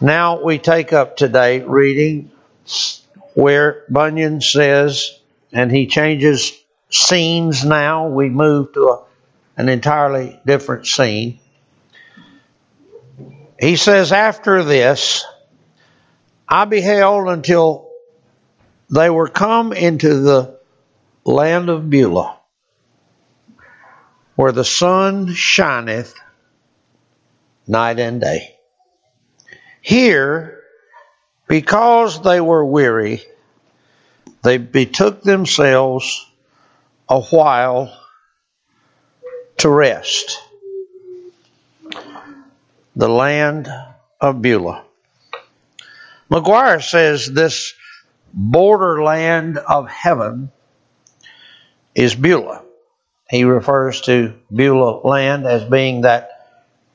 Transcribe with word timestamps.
Now 0.00 0.42
we 0.42 0.58
take 0.58 0.94
up 0.94 1.18
today 1.18 1.60
reading 1.60 2.30
where 3.34 3.84
Bunyan 3.90 4.40
says, 4.40 5.18
and 5.52 5.70
he 5.70 5.86
changes 5.88 6.58
scenes 6.88 7.64
now. 7.66 8.08
We 8.08 8.30
move 8.30 8.72
to 8.72 8.80
a, 8.88 9.04
an 9.58 9.68
entirely 9.68 10.40
different 10.46 10.86
scene. 10.86 11.38
He 13.60 13.76
says, 13.76 14.10
After 14.10 14.64
this, 14.64 15.26
I 16.48 16.64
beheld 16.64 17.28
until 17.28 17.90
they 18.88 19.10
were 19.10 19.28
come 19.28 19.74
into 19.74 20.20
the 20.20 20.58
land 21.26 21.68
of 21.68 21.90
Beulah, 21.90 22.38
where 24.34 24.52
the 24.52 24.64
sun 24.64 25.34
shineth 25.34 26.14
night 27.68 27.98
and 27.98 28.18
day. 28.18 28.56
Here, 29.82 30.60
because 31.48 32.22
they 32.22 32.40
were 32.40 32.64
weary, 32.64 33.22
they 34.42 34.58
betook 34.58 35.22
themselves 35.22 36.26
a 37.08 37.20
while 37.20 37.96
to 39.58 39.68
rest. 39.68 40.38
The 42.96 43.08
land 43.08 43.68
of 44.20 44.42
Beulah. 44.42 44.84
McGuire 46.30 46.82
says 46.82 47.26
this 47.26 47.74
borderland 48.32 49.58
of 49.58 49.88
heaven 49.88 50.52
is 51.94 52.14
Beulah. 52.14 52.62
He 53.28 53.44
refers 53.44 54.02
to 54.02 54.34
Beulah 54.52 55.06
land 55.06 55.46
as 55.46 55.64
being 55.64 56.02
that 56.02 56.30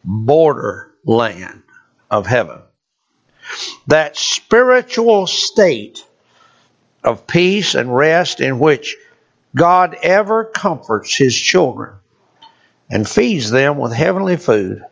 border 0.03 0.91
land 1.05 1.63
of 2.09 2.25
heaven. 2.25 2.59
That 3.87 4.17
spiritual 4.17 5.27
state 5.27 6.03
of 7.03 7.27
peace 7.27 7.75
and 7.75 7.95
rest 7.95 8.41
in 8.41 8.59
which 8.59 8.95
God 9.55 9.95
ever 10.01 10.43
comforts 10.43 11.15
his 11.15 11.35
children 11.35 11.93
and 12.89 13.07
feeds 13.07 13.51
them 13.51 13.77
with 13.77 13.93
heavenly 13.93 14.37
food 14.37 14.83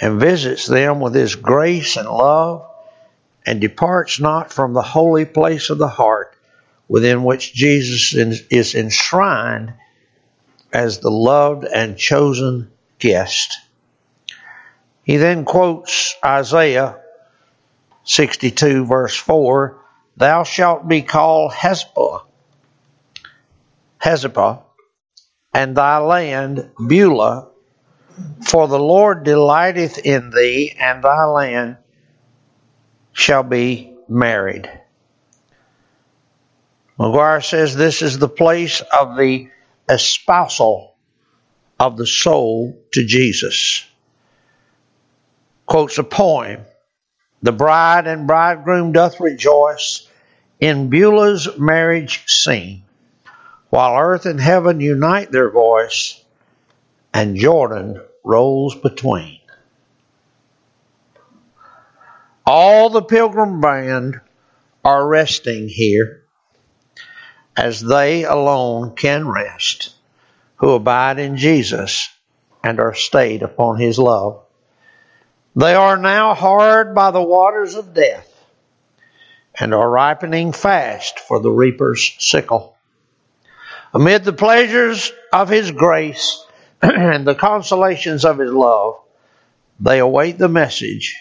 and 0.00 0.20
visits 0.20 0.66
them 0.66 1.00
with 1.00 1.14
his 1.14 1.34
grace 1.36 1.96
and 1.96 2.08
love 2.08 2.66
and 3.46 3.60
departs 3.60 4.20
not 4.20 4.52
from 4.52 4.72
the 4.72 4.82
holy 4.82 5.24
place 5.24 5.70
of 5.70 5.78
the 5.78 5.88
heart 5.88 6.34
within 6.88 7.24
which 7.24 7.52
Jesus 7.52 8.14
is 8.50 8.74
enshrined 8.74 9.74
as 10.72 10.98
the 10.98 11.10
loved 11.10 11.64
and 11.64 11.96
chosen 11.96 12.70
guest. 12.98 13.58
He 15.02 15.16
then 15.16 15.44
quotes 15.44 16.14
Isaiah 16.24 17.00
62, 18.08 18.86
verse 18.86 19.14
4 19.16 19.84
Thou 20.16 20.42
shalt 20.42 20.88
be 20.88 21.02
called 21.02 21.52
Hephzibah, 21.52 22.22
Hephzibah, 23.98 24.62
and 25.52 25.76
thy 25.76 25.98
land 25.98 26.70
Beulah, 26.88 27.48
for 28.40 28.66
the 28.66 28.78
Lord 28.78 29.24
delighteth 29.24 29.98
in 29.98 30.30
thee, 30.30 30.74
and 30.76 31.04
thy 31.04 31.24
land 31.26 31.76
shall 33.12 33.42
be 33.42 33.94
married. 34.08 34.68
McGuire 36.98 37.44
says 37.44 37.76
this 37.76 38.02
is 38.02 38.18
the 38.18 38.28
place 38.28 38.80
of 38.80 39.16
the 39.18 39.50
espousal 39.88 40.96
of 41.78 41.96
the 41.96 42.06
soul 42.06 42.82
to 42.94 43.04
Jesus. 43.04 43.84
Quotes 45.66 45.98
a 45.98 46.04
poem 46.04 46.64
The 47.42 47.52
bride 47.52 48.06
and 48.06 48.26
bridegroom 48.26 48.92
doth 48.92 49.20
rejoice 49.20 50.08
in 50.60 50.90
Beulah's 50.90 51.56
marriage 51.56 52.24
scene, 52.26 52.82
while 53.70 53.96
earth 53.96 54.26
and 54.26 54.40
heaven 54.40 54.80
unite 54.80 55.30
their 55.30 55.50
voice, 55.50 56.22
and 57.14 57.36
Jordan 57.36 58.02
rolls 58.24 58.74
between. 58.74 59.38
All 62.44 62.90
the 62.90 63.02
pilgrim 63.02 63.60
band 63.60 64.20
are 64.84 65.06
resting 65.06 65.68
here, 65.68 66.22
as 67.56 67.80
they 67.80 68.24
alone 68.24 68.96
can 68.96 69.28
rest, 69.28 69.94
who 70.56 70.72
abide 70.72 71.18
in 71.18 71.36
Jesus 71.36 72.08
and 72.64 72.80
are 72.80 72.94
stayed 72.94 73.42
upon 73.42 73.78
his 73.78 73.98
love. 73.98 74.42
They 75.58 75.74
are 75.74 75.96
now 75.96 76.34
hard 76.34 76.94
by 76.94 77.10
the 77.10 77.20
waters 77.20 77.74
of 77.74 77.92
death 77.92 78.32
and 79.58 79.74
are 79.74 79.90
ripening 79.90 80.52
fast 80.52 81.18
for 81.18 81.40
the 81.40 81.50
reaper's 81.50 82.14
sickle. 82.20 82.76
Amid 83.92 84.22
the 84.22 84.32
pleasures 84.32 85.10
of 85.32 85.48
his 85.48 85.72
grace 85.72 86.46
and 86.82 87.26
the 87.26 87.34
consolations 87.34 88.24
of 88.24 88.38
his 88.38 88.52
love, 88.52 89.00
they 89.80 89.98
await 89.98 90.38
the 90.38 90.48
message 90.48 91.16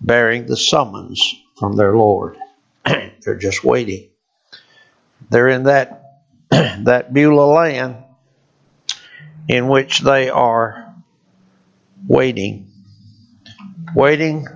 bearing 0.00 0.46
the 0.46 0.56
summons 0.56 1.34
from 1.58 1.76
their 1.76 1.94
Lord. 1.94 2.38
They're 2.86 3.36
just 3.36 3.62
waiting. 3.62 4.08
They're 5.28 5.48
in 5.48 5.64
that 5.64 6.14
that 6.50 7.12
Beulah 7.12 7.52
land 7.52 7.96
in 9.48 9.68
which 9.68 9.98
they 10.00 10.30
are 10.30 10.94
waiting, 12.08 12.70
waiting 13.94 14.46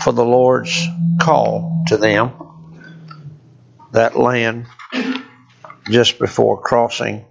for 0.00 0.12
the 0.12 0.24
Lord's 0.24 0.86
call 1.20 1.84
to 1.88 1.96
them. 1.96 2.32
That 3.92 4.16
land 4.16 4.66
just 5.88 6.18
before 6.18 6.60
crossing. 6.60 7.24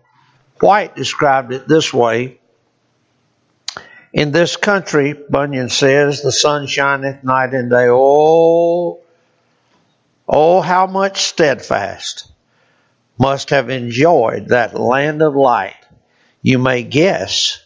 Whyte 0.62 0.96
described 0.96 1.52
it 1.52 1.68
this 1.68 1.94
way 1.94 2.40
in 4.14 4.32
this 4.32 4.58
country, 4.58 5.14
Bunyan 5.14 5.70
says, 5.70 6.22
the 6.22 6.32
sun 6.32 6.68
shineth 6.68 7.24
night 7.24 7.56
and 7.56 7.72
day. 7.72 7.88
Oh, 7.90 9.00
oh, 10.28 10.62
how 10.62 10.86
much 10.86 11.24
steadfast 11.24 12.32
must 13.18 13.50
have 13.50 13.72
enjoyed 13.72 14.50
that 14.50 14.80
land 14.80 15.24
of 15.24 15.36
light. 15.36 15.76
You 16.44 16.60
may 16.60 16.84
guess 16.84 17.60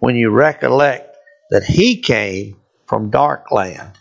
when 0.00 0.16
you 0.16 0.30
recollect 0.30 1.16
that 1.50 1.62
he 1.62 2.00
came 2.00 2.56
from 2.92 3.08
dark 3.08 3.50
land, 3.50 3.92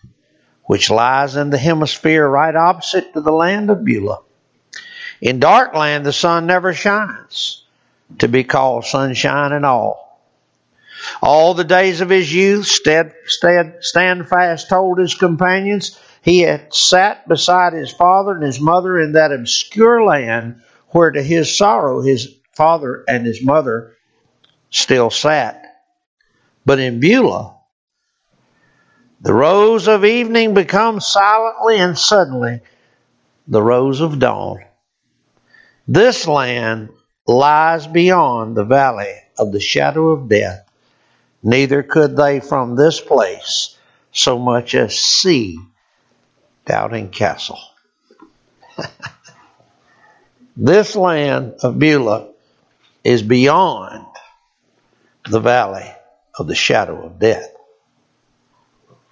which 0.65 0.89
lies 0.89 1.37
in 1.37 1.49
the 1.49 1.57
hemisphere 1.57 2.27
right 2.27 2.53
opposite 2.53 3.13
to 3.13 3.21
the 3.21 3.31
land 3.31 3.69
of 3.69 3.85
Beulah. 3.85 4.19
In 5.21 5.39
dark 5.39 5.73
land, 5.73 6.05
the 6.05 6.11
sun 6.11 6.45
never 6.45 6.73
shines 6.73 7.63
to 8.19 8.27
be 8.27 8.43
called 8.43 8.83
sunshine 8.83 9.53
and 9.53 9.65
all. 9.65 10.21
All 11.21 11.53
the 11.53 11.63
days 11.63 12.01
of 12.01 12.09
his 12.09 12.35
youth, 12.35 12.65
stead, 12.65 13.13
stead, 13.27 13.77
Standfast 13.79 14.67
told 14.67 14.99
his 14.99 15.15
companions, 15.15 15.97
he 16.21 16.41
had 16.41 16.73
sat 16.73 17.25
beside 17.29 17.71
his 17.71 17.93
father 17.93 18.33
and 18.33 18.43
his 18.43 18.59
mother 18.59 18.99
in 18.99 19.13
that 19.13 19.31
obscure 19.31 20.03
land 20.03 20.63
where 20.89 21.11
to 21.11 21.23
his 21.23 21.57
sorrow 21.57 22.01
his 22.01 22.27
father 22.51 23.05
and 23.07 23.25
his 23.25 23.41
mother 23.41 23.95
still 24.69 25.09
sat. 25.09 25.81
But 26.65 26.79
in 26.79 26.99
Beulah, 26.99 27.55
the 29.21 29.33
rose 29.33 29.87
of 29.87 30.03
evening 30.03 30.53
becomes 30.53 31.05
silently 31.05 31.77
and 31.77 31.97
suddenly 31.97 32.61
the 33.47 33.61
rose 33.61 34.01
of 34.01 34.19
dawn. 34.19 34.63
This 35.87 36.27
land 36.27 36.89
lies 37.27 37.87
beyond 37.87 38.55
the 38.55 38.65
valley 38.65 39.15
of 39.37 39.51
the 39.51 39.59
shadow 39.59 40.09
of 40.09 40.27
death 40.27 40.67
neither 41.43 41.83
could 41.83 42.15
they 42.15 42.39
from 42.39 42.75
this 42.75 42.99
place 42.99 43.77
so 44.11 44.37
much 44.37 44.75
as 44.75 44.95
see 44.95 45.57
Doubting 46.65 47.09
Castle. 47.09 47.59
this 50.55 50.95
land 50.95 51.55
of 51.63 51.79
Beulah 51.79 52.29
is 53.03 53.23
beyond 53.23 54.05
the 55.29 55.39
valley 55.39 55.89
of 56.37 56.47
the 56.47 56.55
shadow 56.55 57.05
of 57.05 57.19
death. 57.19 57.51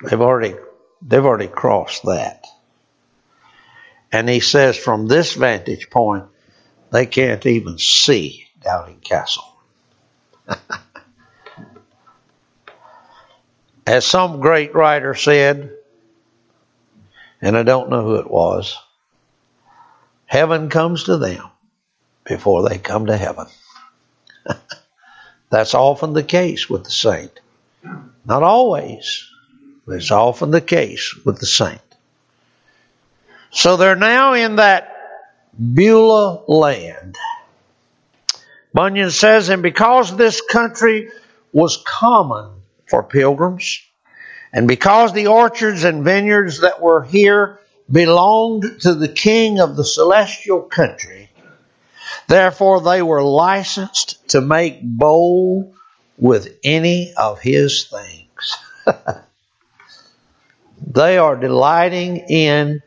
They've 0.04 0.22
already 0.22 0.56
they've 1.01 1.25
already 1.25 1.48
crossed 1.48 2.04
that. 2.04 2.46
And 4.12 4.28
he 4.28 4.40
says 4.40 4.78
from 4.78 5.07
this 5.07 5.34
vantage 5.34 5.90
point, 5.90 6.25
they 6.92 7.06
can't 7.06 7.46
even 7.46 7.78
see 7.78 8.48
Doubting 8.62 9.00
Castle. 9.00 9.46
As 13.86 14.06
some 14.06 14.40
great 14.40 14.74
writer 14.75 15.13
said, 15.16 15.72
and 17.42 17.57
I 17.57 17.63
don't 17.63 17.90
know 17.90 18.04
who 18.04 18.16
it 18.16 18.30
was, 18.30 18.78
heaven 20.25 20.69
comes 20.69 21.06
to 21.06 21.18
them 21.18 21.44
before 22.24 22.68
they 22.68 22.78
come 22.78 23.07
to 23.07 23.18
heaven. 23.18 23.48
That's 25.50 25.74
often 25.74 26.13
the 26.13 26.24
case 26.24 26.69
with 26.69 26.84
the 26.84 26.92
saint. 26.92 27.40
Not 28.25 28.44
always, 28.44 29.28
It's 29.91 30.12
often 30.12 30.51
the 30.51 30.62
case 30.62 31.15
with 31.25 31.39
the 31.39 31.45
saint. 31.45 31.81
So 33.51 33.77
they're 33.77 33.95
now 33.95 34.33
in 34.33 34.57
that 34.57 34.95
Beulah 35.57 36.44
land. 36.47 37.15
Bunyan 38.74 39.12
says, 39.12 39.50
and 39.50 39.63
because 39.63 40.15
this 40.15 40.41
country 40.41 41.09
was 41.51 41.83
common 41.86 42.51
for 42.88 43.03
pilgrims, 43.03 43.81
and 44.53 44.68
because 44.68 45.13
the 45.13 45.27
orchards 45.27 45.83
and 45.83 46.03
vineyards 46.03 46.62
that 46.62 46.81
were 46.81 47.03
here 47.03 47.59
belonged 47.92 48.81
to 48.81 48.94
the 48.94 49.07
king 49.07 49.59
of 49.59 49.75
the 49.75 49.83
celestial 49.83 50.62
country, 50.62 51.30
therefore 52.27 52.81
they 52.81 53.01
were 53.01 53.24
licensed 53.24 54.27
to 54.30 54.42
make 54.42 54.80
bold 54.83 55.74
with 56.18 56.57
any 56.63 57.13
of 57.18 57.39
his 57.39 57.88
things. 57.88 58.57
they 60.89 61.18
are 61.18 61.36
delighting 61.36 62.18
in 62.30 62.81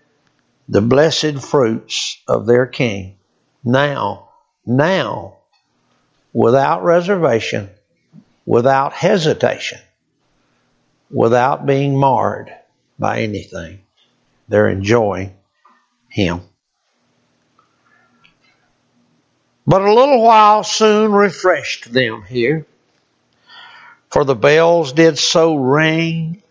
the 0.69 0.81
blessed 0.83 1.39
fruits 1.39 2.21
of 2.27 2.47
their 2.47 2.67
king. 2.67 3.17
Now, 3.65 4.31
now, 4.67 5.39
without 6.33 6.83
reservation, 6.83 7.71
without 8.45 8.93
hesitation, 8.93 9.79
without 11.11 11.65
being 11.65 11.99
marred 11.99 12.53
by 12.99 13.21
anything. 13.21 13.81
They're 14.49 14.69
enjoying 14.69 15.35
Him. 16.09 16.41
But 19.67 19.83
a 19.83 19.95
little 19.95 20.23
while 20.23 20.65
soon 20.65 21.13
refreshed 21.13 21.93
them 21.93 22.23
here, 22.23 22.67
for 24.11 24.25
the 24.25 24.35
bells 24.35 24.93
did 24.93 25.19
so 25.19 25.55
ring, 25.55 26.43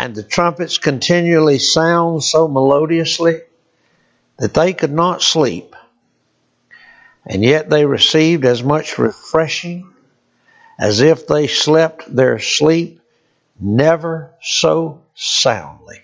and 0.00 0.14
the 0.14 0.22
trumpets 0.22 0.78
continually 0.78 1.58
sound 1.58 2.24
so 2.24 2.48
melodiously 2.48 3.42
that 4.38 4.54
they 4.54 4.72
could 4.72 4.92
not 4.92 5.20
sleep. 5.20 5.76
And 7.26 7.44
yet 7.44 7.68
they 7.68 7.84
received 7.84 8.46
as 8.46 8.62
much 8.62 8.96
refreshing 8.96 9.92
as 10.78 11.02
if 11.02 11.26
they 11.26 11.48
slept 11.48 12.16
their 12.16 12.38
sleep 12.38 13.02
never 13.60 14.32
so 14.40 15.02
soundly. 15.14 16.00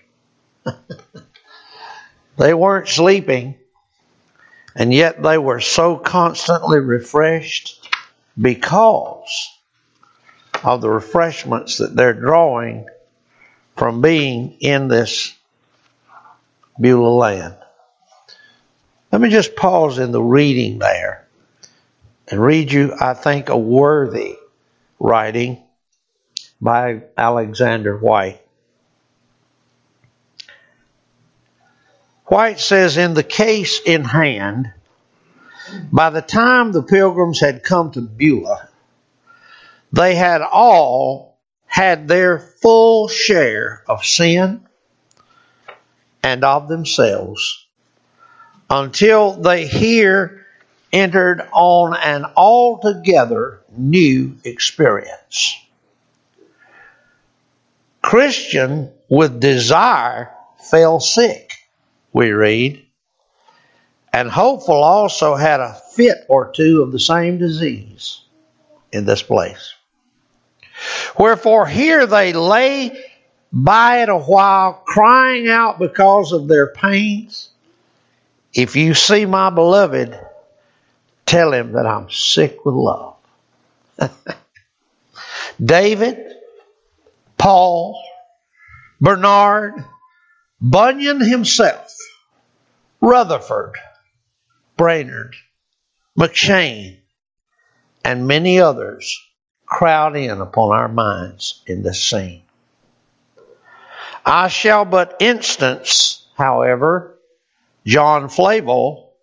they 2.37 2.53
weren't 2.53 2.89
sleeping, 2.89 3.55
and 4.75 4.93
yet 4.93 5.23
they 5.23 5.39
were 5.39 5.59
so 5.59 5.97
constantly 5.97 6.77
refreshed 6.79 7.89
because 8.39 9.49
of 10.63 10.81
the 10.81 10.89
refreshments 10.89 11.79
that 11.79 11.95
they're 11.95 12.13
drawing 12.13 12.85
from 13.77 14.01
being 14.01 14.57
in 14.59 14.87
this 14.87 15.33
Beulah 16.79 17.15
land. 17.15 17.55
Let 19.11 19.21
me 19.21 19.29
just 19.29 19.55
pause 19.55 19.99
in 19.99 20.11
the 20.11 20.21
reading 20.21 20.79
there 20.79 21.25
and 22.27 22.41
read 22.41 22.71
you, 22.71 22.93
I 22.99 23.13
think, 23.13 23.49
a 23.49 23.57
worthy 23.57 24.35
writing 24.99 25.63
by 26.59 27.03
Alexander 27.17 27.97
Whyte. 27.97 28.41
Whyte 32.25 32.59
says, 32.59 32.97
in 32.97 33.13
the 33.13 33.23
case 33.23 33.79
in 33.85 34.03
hand, 34.03 34.73
by 35.91 36.09
the 36.09 36.21
time 36.21 36.71
the 36.71 36.83
pilgrims 36.83 37.39
had 37.39 37.63
come 37.63 37.91
to 37.91 38.01
Beulah, 38.01 38.67
they 39.93 40.15
had 40.15 40.41
all 40.41 41.26
had 41.77 42.07
their 42.07 42.39
full 42.39 43.07
share 43.07 43.83
of 43.87 44.03
sin 44.03 44.65
and 46.23 46.43
of 46.43 46.67
themselves 46.67 47.67
until 48.67 49.33
they 49.33 49.67
here 49.67 50.43
entered 50.91 51.39
on 51.51 51.95
an 51.95 52.25
altogether 52.35 53.61
new 53.69 54.35
experience. 54.43 55.55
Christian 58.01 58.91
with 59.07 59.39
desire 59.39 60.31
fell 60.71 60.99
sick, 60.99 61.51
we 62.11 62.31
read, 62.31 62.83
and 64.11 64.31
hopeful 64.31 64.83
also 64.83 65.35
had 65.35 65.59
a 65.59 65.79
fit 65.93 66.25
or 66.27 66.51
two 66.55 66.81
of 66.81 66.91
the 66.91 66.99
same 66.99 67.37
disease 67.37 68.21
in 68.91 69.05
this 69.05 69.21
place. 69.21 69.75
Wherefore 71.17 71.65
here 71.65 72.05
they 72.05 72.33
lay 72.33 73.05
by 73.51 74.01
it 74.03 74.09
a 74.09 74.17
while, 74.17 74.73
crying 74.85 75.49
out 75.49 75.79
because 75.79 76.31
of 76.31 76.47
their 76.47 76.71
pains. 76.71 77.49
If 78.53 78.75
you 78.75 78.93
see 78.93 79.25
my 79.25 79.49
beloved, 79.49 80.19
tell 81.25 81.53
him 81.53 81.73
that 81.73 81.85
I'm 81.85 82.09
sick 82.09 82.65
with 82.65 82.75
love. 82.75 83.15
David, 85.63 86.33
Paul, 87.37 88.01
Bernard, 88.99 89.73
Bunyan 90.61 91.21
himself, 91.21 91.95
Rutherford, 93.01 93.75
Brainerd, 94.75 95.35
McCheyne, 96.17 96.97
and 98.03 98.27
many 98.27 98.59
others 98.59 99.19
crowd 99.67 100.15
in 100.15 100.41
upon 100.41 100.75
our 100.75 100.87
minds 100.87 101.61
in 101.67 101.83
this 101.83 102.03
scene. 102.03 102.41
I 104.25 104.47
shall 104.47 104.85
but 104.85 105.17
instance, 105.19 106.25
however, 106.35 107.17
John 107.85 108.29
Flavel 108.29 109.13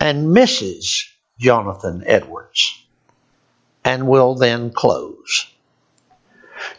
and 0.00 0.28
Mrs. 0.28 1.04
Jonathan 1.38 2.02
Edwards, 2.06 2.82
and 3.84 4.08
will 4.08 4.34
then 4.34 4.70
close. 4.70 5.46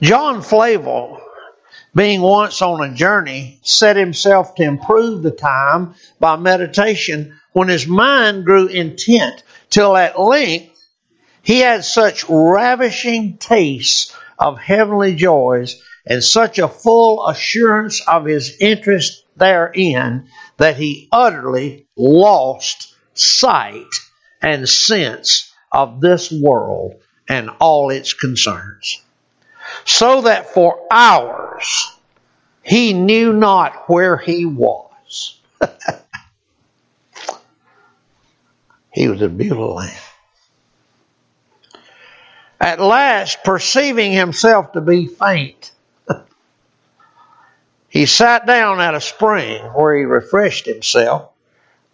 John 0.01 0.41
Flavel, 0.41 1.21
being 1.93 2.21
once 2.21 2.61
on 2.61 2.89
a 2.89 2.93
journey, 2.93 3.59
set 3.61 3.95
himself 3.95 4.55
to 4.55 4.63
improve 4.63 5.21
the 5.21 5.31
time 5.31 5.95
by 6.19 6.35
meditation 6.35 7.39
when 7.53 7.67
his 7.69 7.87
mind 7.87 8.45
grew 8.45 8.67
intent, 8.67 9.43
till 9.69 9.95
at 9.95 10.19
length 10.19 10.74
he 11.45 11.59
had 11.59 11.85
such 11.85 12.25
ravishing 12.27 13.37
tastes 13.37 14.15
of 14.37 14.59
heavenly 14.59 15.15
joys 15.15 15.81
and 16.05 16.23
such 16.23 16.59
a 16.59 16.67
full 16.67 17.25
assurance 17.27 18.01
of 18.07 18.25
his 18.25 18.57
interest 18.59 19.25
therein 19.37 20.27
that 20.57 20.75
he 20.75 21.07
utterly 21.11 21.87
lost 21.95 22.93
sight 23.13 23.85
and 24.41 24.67
sense 24.67 25.53
of 25.71 26.01
this 26.01 26.31
world 26.31 26.95
and 27.29 27.49
all 27.59 27.89
its 27.89 28.13
concerns 28.13 29.01
so 29.85 30.21
that 30.21 30.53
for 30.53 30.81
hours 30.91 31.91
he 32.63 32.93
knew 32.93 33.31
not 33.31 33.87
where 33.87 34.17
he 34.17 34.45
was. 34.45 35.39
he 38.91 39.07
was 39.07 39.21
in 39.21 39.37
Beulah 39.37 39.73
land. 39.73 39.95
At 42.65 42.81
last, 42.81 43.43
perceiving 43.43 44.11
himself 44.11 44.71
to 44.71 44.81
be 44.81 45.05
faint, 45.05 45.69
he 47.89 48.07
sat 48.07 48.47
down 48.47 48.81
at 48.81 48.95
a 48.95 49.01
spring 49.01 49.61
where 49.61 49.95
he 49.95 50.03
refreshed 50.03 50.65
himself, 50.65 51.29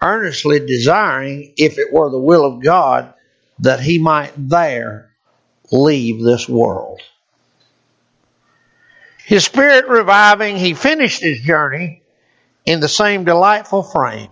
earnestly 0.01 0.65
desiring, 0.65 1.51
if 1.57 1.77
it 1.77 1.91
were 1.91 2.09
the 2.09 2.17
will 2.17 2.45
of 2.45 2.63
God, 2.63 3.13
that 3.59 3.81
he 3.81 3.99
might 3.99 4.31
there 4.37 5.11
leave 5.73 6.23
this 6.23 6.47
world. 6.47 7.01
His 9.25 9.43
spirit 9.43 9.89
reviving, 9.89 10.55
he 10.55 10.73
finished 10.73 11.21
his 11.21 11.41
journey 11.41 12.01
in 12.65 12.79
the 12.79 12.87
same 12.87 13.25
delightful 13.25 13.83
frame. 13.83 14.31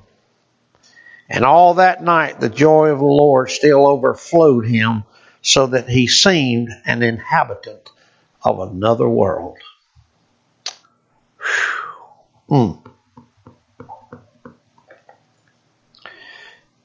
And 1.28 1.44
all 1.44 1.74
that 1.74 2.02
night 2.02 2.40
the 2.40 2.48
joy 2.48 2.88
of 2.92 3.00
the 3.00 3.04
Lord 3.04 3.52
still 3.52 3.86
overflowed 3.86 4.66
him 4.66 5.04
so 5.42 5.68
that 5.68 5.90
he 5.90 6.08
seemed 6.08 6.70
an 6.86 7.04
inhabitant 7.04 7.92
of 8.44 8.60
another 8.60 9.08
world. 9.08 9.58
Mm. 12.50 12.86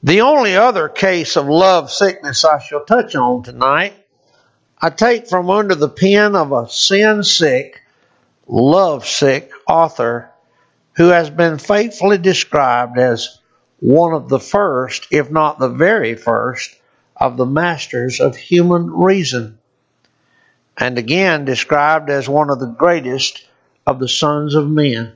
The 0.03 0.21
only 0.21 0.55
other 0.55 0.87
case 0.87 1.35
of 1.35 1.47
love 1.47 1.91
sickness 1.91 2.45
I 2.45 2.59
shall 2.59 2.85
touch 2.85 3.15
on 3.15 3.41
tonight, 3.41 3.93
I 4.79 4.91
take 4.91 5.27
from 5.27 5.49
under 5.49 5.73
the 5.73 5.89
pen 5.89 6.35
of 6.35 6.51
a 6.51 6.69
sin 6.69 7.23
sick 7.23 7.81
love 8.47 9.07
sick 9.07 9.51
author 9.67 10.29
who 10.97 11.07
has 11.07 11.29
been 11.29 11.57
faithfully 11.57 12.17
described 12.17 12.99
as 12.99 13.39
one 13.79 14.13
of 14.13 14.29
the 14.29 14.39
first, 14.39 15.07
if 15.11 15.31
not 15.31 15.59
the 15.59 15.69
very 15.69 16.15
first, 16.15 16.75
of 17.15 17.37
the 17.37 17.45
masters 17.45 18.19
of 18.19 18.35
human 18.35 18.91
reason, 18.91 19.57
and 20.77 20.97
again 20.97 21.45
described 21.45 22.09
as 22.09 22.27
one 22.27 22.49
of 22.49 22.59
the 22.59 22.75
greatest 22.77 23.45
of 23.87 23.99
the 23.99 24.09
sons 24.09 24.55
of 24.55 24.69
men. 24.69 25.13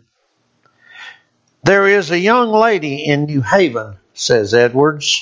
There 1.63 1.88
is 1.88 2.12
a 2.12 2.20
young 2.20 2.50
lady 2.50 3.06
in 3.06 3.25
New 3.25 3.41
Haven, 3.41 3.98
says 4.13 4.53
Edwards, 4.53 5.22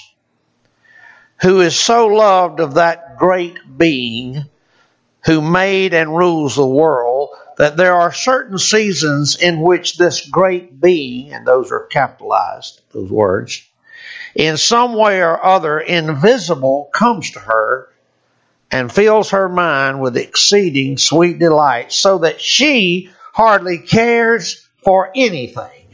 who 1.41 1.61
is 1.61 1.75
so 1.75 2.07
loved 2.07 2.59
of 2.59 2.75
that 2.75 3.17
great 3.17 3.57
being 3.77 4.45
who 5.25 5.41
made 5.41 5.93
and 5.93 6.15
rules 6.15 6.55
the 6.55 6.65
world 6.65 7.29
that 7.57 7.75
there 7.75 7.95
are 7.95 8.13
certain 8.13 8.57
seasons 8.57 9.35
in 9.35 9.61
which 9.61 9.97
this 9.97 10.29
great 10.29 10.79
being, 10.79 11.33
and 11.33 11.45
those 11.45 11.71
are 11.71 11.87
capitalized, 11.87 12.81
those 12.91 13.09
words, 13.09 13.67
in 14.37 14.55
some 14.55 14.93
way 14.93 15.19
or 15.19 15.43
other 15.43 15.79
invisible 15.79 16.89
comes 16.93 17.31
to 17.31 17.39
her 17.39 17.89
and 18.69 18.93
fills 18.93 19.31
her 19.31 19.49
mind 19.49 19.99
with 19.99 20.15
exceeding 20.15 20.99
sweet 20.99 21.39
delight 21.39 21.91
so 21.91 22.19
that 22.19 22.39
she 22.39 23.09
hardly 23.33 23.79
cares 23.79 24.67
for 24.83 25.11
anything 25.15 25.87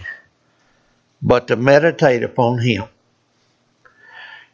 but 1.22 1.48
to 1.48 1.56
meditate 1.56 2.22
upon 2.22 2.60
him. 2.60 2.84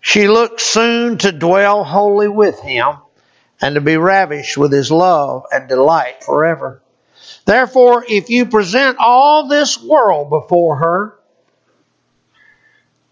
She 0.02 0.28
looks 0.28 0.64
soon 0.64 1.18
to 1.20 1.32
dwell 1.32 1.84
wholly 1.84 2.28
with 2.28 2.60
him 2.60 2.98
and 3.60 3.74
to 3.74 3.82
be 3.82 3.98
ravished 3.98 4.56
with 4.56 4.72
his 4.72 4.92
love 4.92 5.46
and 5.52 5.68
delight 5.68 6.24
forever. 6.24 6.80
Therefore, 7.46 8.06
if 8.08 8.30
you 8.30 8.46
present 8.46 8.98
all 9.00 9.48
this 9.48 9.82
world 9.82 10.30
before 10.30 10.76
her, 10.76 11.19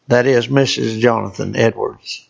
that 0.08 0.26
is 0.26 0.48
Mrs. 0.48 1.00
Jonathan 1.00 1.56
Edwards. 1.56 2.28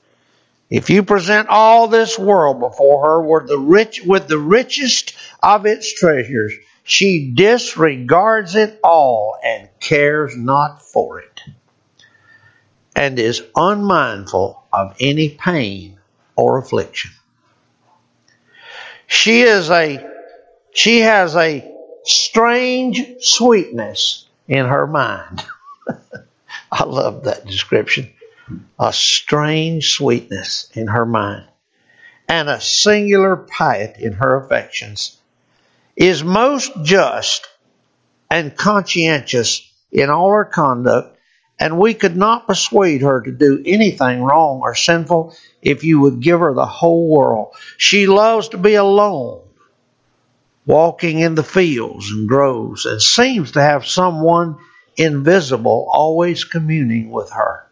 If 0.69 0.89
you 0.89 1.03
present 1.03 1.47
all 1.47 1.87
this 1.87 2.19
world 2.19 2.59
before 2.59 3.05
her 3.05 3.21
with 3.21 3.47
the 3.47 3.57
rich 3.57 4.03
with 4.03 4.27
the 4.27 4.37
richest 4.37 5.15
of 5.41 5.65
its 5.65 5.93
treasures, 5.93 6.53
she 6.83 7.31
disregards 7.33 8.55
it 8.55 8.79
all 8.83 9.37
and 9.43 9.69
cares 9.79 10.35
not 10.35 10.81
for 10.81 11.19
it, 11.19 11.41
and 12.95 13.17
is 13.17 13.43
unmindful 13.55 14.61
of 14.73 14.95
any 14.99 15.29
pain 15.29 15.97
or 16.35 16.57
affliction. 16.57 17.11
She 19.05 19.41
is 19.41 19.69
a 19.69 20.05
she 20.73 20.99
has 20.99 21.35
a 21.35 21.73
strange 22.03 23.21
sweetness 23.21 24.25
in 24.49 24.65
her 24.65 24.85
mind. 24.85 25.45
I 26.71 26.83
love 26.83 27.23
that 27.23 27.45
description. 27.45 28.11
A 28.79 28.93
strange 28.93 29.91
sweetness 29.91 30.69
in 30.73 30.87
her 30.87 31.05
mind 31.05 31.47
and 32.27 32.49
a 32.49 32.61
singular 32.61 33.35
piety 33.35 34.03
in 34.03 34.13
her 34.13 34.35
affections 34.37 35.17
is 35.95 36.23
most 36.23 36.71
just 36.83 37.47
and 38.29 38.55
conscientious 38.55 39.71
in 39.91 40.09
all 40.09 40.31
her 40.31 40.45
conduct, 40.45 41.17
and 41.59 41.79
we 41.79 41.93
could 41.93 42.15
not 42.15 42.45
persuade 42.45 43.01
her 43.01 43.21
to 43.21 43.31
do 43.31 43.63
anything 43.65 44.21
wrong 44.21 44.59
or 44.61 44.75
sinful 44.75 45.35
if 45.61 45.83
you 45.83 46.01
would 46.01 46.19
give 46.19 46.39
her 46.39 46.53
the 46.53 46.65
whole 46.65 47.09
world. 47.09 47.55
She 47.77 48.05
loves 48.05 48.49
to 48.49 48.57
be 48.57 48.75
alone, 48.75 49.41
walking 50.65 51.19
in 51.19 51.35
the 51.35 51.43
fields 51.43 52.11
and 52.11 52.27
groves, 52.27 52.85
and 52.85 53.01
seems 53.01 53.53
to 53.53 53.61
have 53.61 53.87
someone 53.87 54.57
invisible, 54.97 55.87
always 55.91 56.43
communing 56.43 57.11
with 57.11 57.31
her. 57.31 57.63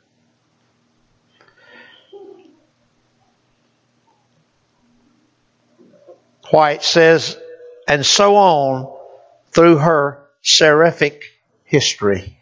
Whyte 6.52 6.84
says, 6.84 7.38
and 7.88 8.06
so 8.06 8.36
on 8.36 8.96
through 9.52 9.78
her 9.78 10.28
seraphic 10.42 11.24
history. 11.64 12.38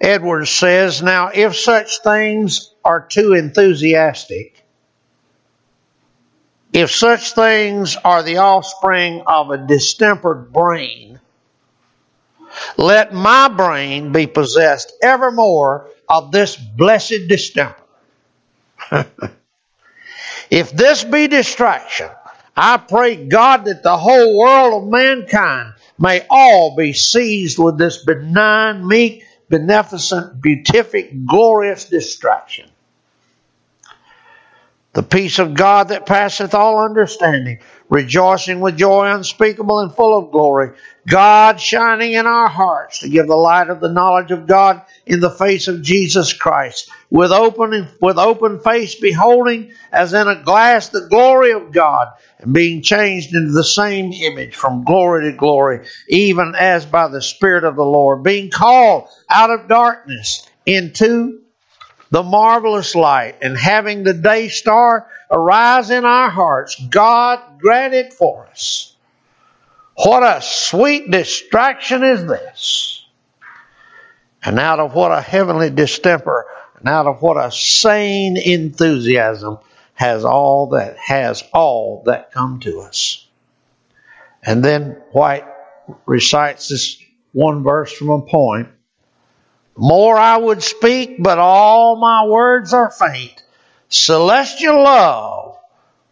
Edwards 0.00 0.50
says, 0.50 1.02
Now, 1.02 1.30
if 1.32 1.56
such 1.56 2.02
things 2.02 2.74
are 2.84 3.00
too 3.00 3.32
enthusiastic, 3.32 4.62
if 6.72 6.90
such 6.90 7.32
things 7.32 7.96
are 7.96 8.22
the 8.24 8.38
offspring 8.38 9.22
of 9.26 9.50
a 9.50 9.66
distempered 9.66 10.52
brain, 10.52 11.20
let 12.76 13.12
my 13.12 13.48
brain 13.48 14.12
be 14.12 14.26
possessed 14.26 14.92
evermore 15.02 15.88
of 16.08 16.32
this 16.32 16.56
blessed 16.56 17.28
distemper. 17.28 17.82
if 20.50 20.70
this 20.72 21.04
be 21.04 21.28
distraction, 21.28 22.10
I 22.56 22.76
pray 22.76 23.16
God 23.26 23.64
that 23.64 23.82
the 23.82 23.96
whole 23.96 24.38
world 24.38 24.84
of 24.84 24.90
mankind 24.90 25.74
may 25.98 26.24
all 26.30 26.76
be 26.76 26.92
seized 26.92 27.58
with 27.58 27.78
this 27.78 28.04
benign, 28.04 28.86
meek, 28.86 29.24
beneficent, 29.48 30.40
beatific, 30.40 31.26
glorious 31.26 31.86
distraction. 31.86 32.70
The 34.92 35.02
peace 35.02 35.40
of 35.40 35.54
God 35.54 35.88
that 35.88 36.06
passeth 36.06 36.54
all 36.54 36.84
understanding, 36.84 37.58
rejoicing 37.88 38.60
with 38.60 38.76
joy 38.76 39.06
unspeakable 39.14 39.80
and 39.80 39.94
full 39.94 40.18
of 40.18 40.30
glory, 40.30 40.72
God 41.06 41.60
shining 41.60 42.12
in 42.12 42.26
our 42.26 42.48
hearts 42.48 43.00
to 43.00 43.08
give 43.08 43.26
the 43.26 43.36
light 43.36 43.68
of 43.68 43.80
the 43.80 43.92
knowledge 43.92 44.30
of 44.30 44.46
God 44.46 44.82
in 45.06 45.20
the 45.20 45.30
face 45.30 45.68
of 45.68 45.82
Jesus 45.82 46.32
Christ, 46.32 46.90
with 47.10 47.30
open 47.30 47.88
with 48.00 48.18
open 48.18 48.60
face 48.60 48.94
beholding 48.94 49.72
as 49.92 50.14
in 50.14 50.26
a 50.26 50.42
glass 50.42 50.88
the 50.88 51.06
glory 51.08 51.52
of 51.52 51.72
God, 51.72 52.08
and 52.38 52.54
being 52.54 52.82
changed 52.82 53.34
into 53.34 53.52
the 53.52 53.64
same 53.64 54.12
image 54.12 54.54
from 54.54 54.84
glory 54.84 55.30
to 55.30 55.36
glory, 55.36 55.86
even 56.08 56.54
as 56.58 56.86
by 56.86 57.08
the 57.08 57.22
Spirit 57.22 57.64
of 57.64 57.76
the 57.76 57.84
Lord, 57.84 58.22
being 58.22 58.50
called 58.50 59.08
out 59.28 59.50
of 59.50 59.68
darkness 59.68 60.48
into 60.64 61.43
the 62.14 62.22
marvelous 62.22 62.94
light, 62.94 63.36
and 63.42 63.56
having 63.56 64.04
the 64.04 64.14
day 64.14 64.48
star 64.48 65.08
arise 65.30 65.90
in 65.90 66.04
our 66.04 66.30
hearts, 66.30 66.80
God 66.88 67.58
grant 67.58 67.92
it 67.92 68.12
for 68.12 68.46
us 68.46 68.94
what 69.96 70.22
a 70.22 70.42
sweet 70.42 71.10
distraction 71.10 72.02
is 72.02 72.26
this. 72.26 73.06
And 74.42 74.58
out 74.58 74.80
of 74.80 74.94
what 74.94 75.12
a 75.12 75.20
heavenly 75.20 75.70
distemper, 75.70 76.46
and 76.78 76.88
out 76.88 77.06
of 77.06 77.22
what 77.22 77.36
a 77.36 77.50
sane 77.50 78.36
enthusiasm 78.36 79.58
has 79.94 80.24
all 80.24 80.70
that 80.70 80.96
has 80.98 81.42
all 81.52 82.02
that 82.06 82.32
come 82.32 82.60
to 82.60 82.80
us. 82.80 83.26
And 84.42 84.62
then 84.62 85.00
Whyte 85.12 85.46
recites 86.04 86.68
this 86.68 87.00
one 87.32 87.62
verse 87.62 87.92
from 87.92 88.10
a 88.10 88.22
poem. 88.22 88.73
More 89.76 90.16
I 90.16 90.36
would 90.36 90.62
speak, 90.62 91.22
but 91.22 91.38
all 91.38 91.96
my 91.96 92.26
words 92.26 92.72
are 92.72 92.90
faint. 92.90 93.42
Celestial 93.88 94.82
love 94.82 95.58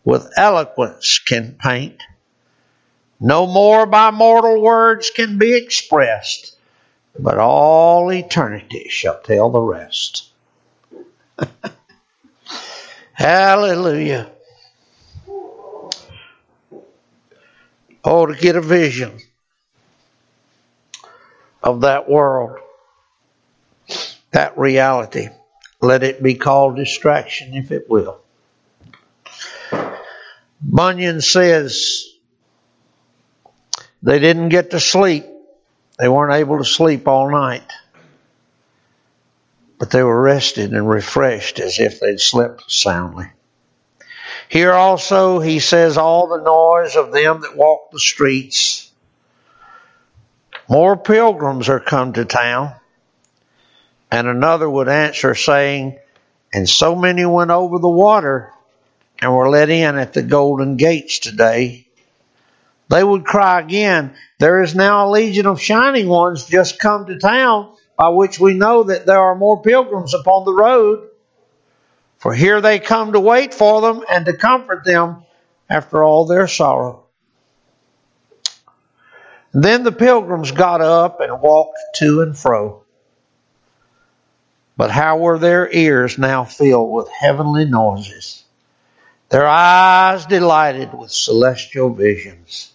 with 0.05 0.33
eloquence 0.37 1.21
can 1.21 1.57
paint. 1.61 2.03
No 3.21 3.47
more 3.47 3.87
by 3.87 4.11
mortal 4.11 4.61
words 4.61 5.11
can 5.11 5.39
be 5.39 5.55
expressed, 5.55 6.57
but 7.17 7.39
all 7.39 8.13
eternity 8.13 8.89
shall 8.89 9.21
tell 9.21 9.51
the 9.51 9.61
rest. 9.61 10.31
Hallelujah. 13.13 14.31
Oh, 18.05 18.27
to 18.27 18.35
get 18.35 18.57
a 18.57 18.61
vision 18.61 19.17
of 21.63 21.83
that 21.83 22.09
world, 22.09 22.59
that 24.33 24.59
reality. 24.59 25.29
Let 25.81 26.03
it 26.03 26.23
be 26.23 26.35
called 26.35 26.77
distraction 26.77 27.55
if 27.55 27.71
it 27.71 27.89
will. 27.89 28.21
Bunyan 30.61 31.21
says, 31.21 32.07
they 34.03 34.19
didn't 34.19 34.51
get 34.51 34.71
to 34.71 34.81
sleep. 34.81 35.27
They 35.99 36.09
weren't 36.09 36.35
able 36.35 36.59
to 36.59 36.65
sleep 36.65 37.07
all 37.09 37.31
night. 37.31 37.71
But 39.79 39.91
they 39.91 40.03
were 40.03 40.21
rested 40.21 40.73
and 40.73 40.89
refreshed 40.89 41.59
as 41.59 41.81
if 41.81 42.01
they'd 42.01 42.21
slept 42.21 42.71
soundly. 42.71 43.27
Here 44.49 44.73
also 44.73 45.41
he 45.41 45.59
says, 45.59 45.99
all 45.99 46.29
the 46.29 46.43
noise 46.43 46.95
of 46.97 47.13
them 47.13 47.41
that 47.41 47.57
walk 47.57 47.91
the 47.91 47.99
streets. 47.99 48.91
More 50.69 50.97
pilgrims 50.97 51.69
are 51.69 51.81
come 51.81 52.13
to 52.13 52.25
town. 52.25 52.75
And 54.13 54.29
another 54.29 54.71
would 54.71 54.89
answer, 54.89 55.35
saying, 55.35 55.99
And 56.53 56.69
so 56.69 56.95
many 56.95 57.27
went 57.27 57.51
over 57.51 57.81
the 57.81 57.89
water 57.89 58.53
and 59.21 59.35
were 59.35 59.51
let 59.51 59.71
in 59.71 59.97
at 59.97 60.13
the 60.13 60.23
golden 60.23 60.77
gates 60.77 61.19
today 61.19 61.89
they 62.93 63.03
would 63.03 63.25
cry 63.25 63.59
again, 63.59 64.15
There 64.39 64.63
is 64.63 64.75
now 64.75 65.07
a 65.07 65.11
legion 65.11 65.47
of 65.47 65.63
shining 65.63 66.09
ones 66.09 66.45
just 66.45 66.79
come 66.79 67.07
to 67.07 67.19
town, 67.19 67.75
by 67.97 68.11
which 68.11 68.39
we 68.39 68.53
know 68.53 68.83
that 68.83 69.07
there 69.07 69.19
are 69.19 69.35
more 69.35 69.63
pilgrims 69.63 70.13
upon 70.13 70.45
the 70.45 70.53
road. 70.53 71.09
For 72.19 72.35
here 72.35 72.61
they 72.61 72.79
come 72.79 73.15
to 73.15 73.21
wait 73.21 73.55
for 73.55 73.81
them 73.81 74.05
and 74.11 74.27
to 74.27 74.35
comfort 74.35 74.85
them 74.85 75.25
after 75.71 76.05
all 76.05 76.27
their 76.27 76.47
sorrow. 76.47 77.05
Then 79.55 79.85
the 79.85 79.93
pilgrims 79.93 80.51
got 80.51 80.83
up 80.83 81.21
and 81.21 81.41
walked 81.41 81.79
to 81.97 82.21
and 82.21 82.37
fro. 82.37 82.82
But 84.77 84.91
how 84.91 85.19
were 85.19 85.39
their 85.39 85.71
ears 85.71 86.19
now 86.19 86.45
filled 86.45 86.91
with 86.91 87.09
heavenly 87.09 87.65
noises? 87.65 88.45
Their 89.29 89.47
eyes 89.47 90.27
delighted 90.27 90.93
with 90.95 91.11
celestial 91.11 91.91
visions. 91.91 92.73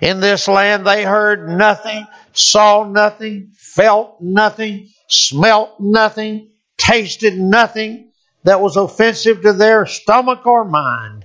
In 0.00 0.20
this 0.20 0.48
land 0.48 0.86
they 0.86 1.04
heard 1.04 1.48
nothing, 1.48 2.06
saw 2.32 2.84
nothing, 2.84 3.52
felt 3.56 4.20
nothing, 4.20 4.88
smelt 5.08 5.78
nothing, 5.78 6.50
tasted 6.76 7.38
nothing 7.38 8.08
that 8.44 8.60
was 8.60 8.76
offensive 8.76 9.42
to 9.42 9.52
their 9.52 9.86
stomach 9.86 10.46
or 10.46 10.64
mind. 10.64 11.24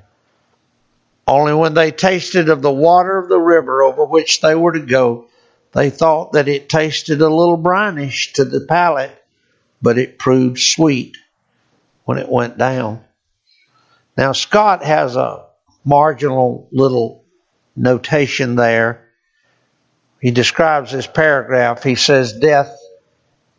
Only 1.28 1.54
when 1.54 1.74
they 1.74 1.92
tasted 1.92 2.50
of 2.50 2.62
the 2.62 2.72
water 2.72 3.18
of 3.18 3.30
the 3.30 3.40
river 3.40 3.84
over 3.84 4.06
which 4.06 4.42
they 4.42 4.56
were 4.56 4.74
to 4.74 4.80
go, 4.80 5.26
they 5.74 5.90
thought 5.90 6.34
that 6.34 6.48
it 6.48 6.70
tasted 6.70 7.22
a 7.22 7.28
little 7.28 7.58
brinish 7.58 8.34
to 8.34 8.46
the 8.46 8.62
palate, 8.62 9.12
but 9.82 9.98
it 9.98 10.18
proved 10.18 10.60
sweet 10.60 11.18
when 12.06 12.18
it 12.18 12.30
went 12.30 12.58
down. 12.58 13.04
Now, 14.18 14.32
Scott 14.32 14.84
has 14.84 15.16
a 15.16 15.46
marginal 15.86 16.68
little 16.72 17.24
notation 17.76 18.56
there. 18.56 19.10
He 20.20 20.32
describes 20.32 20.92
this 20.92 21.06
paragraph. 21.06 21.84
He 21.84 21.96
says, 21.96 22.34
Death 22.34 22.76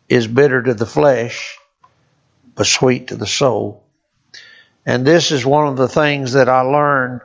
is 0.09 0.27
bitter 0.27 0.61
to 0.61 0.73
the 0.73 0.85
flesh, 0.85 1.57
but 2.55 2.67
sweet 2.67 3.07
to 3.07 3.15
the 3.15 3.27
soul. 3.27 3.85
And 4.85 5.05
this 5.05 5.31
is 5.31 5.45
one 5.45 5.67
of 5.67 5.77
the 5.77 5.87
things 5.87 6.33
that 6.33 6.49
I 6.49 6.61
learned 6.61 7.21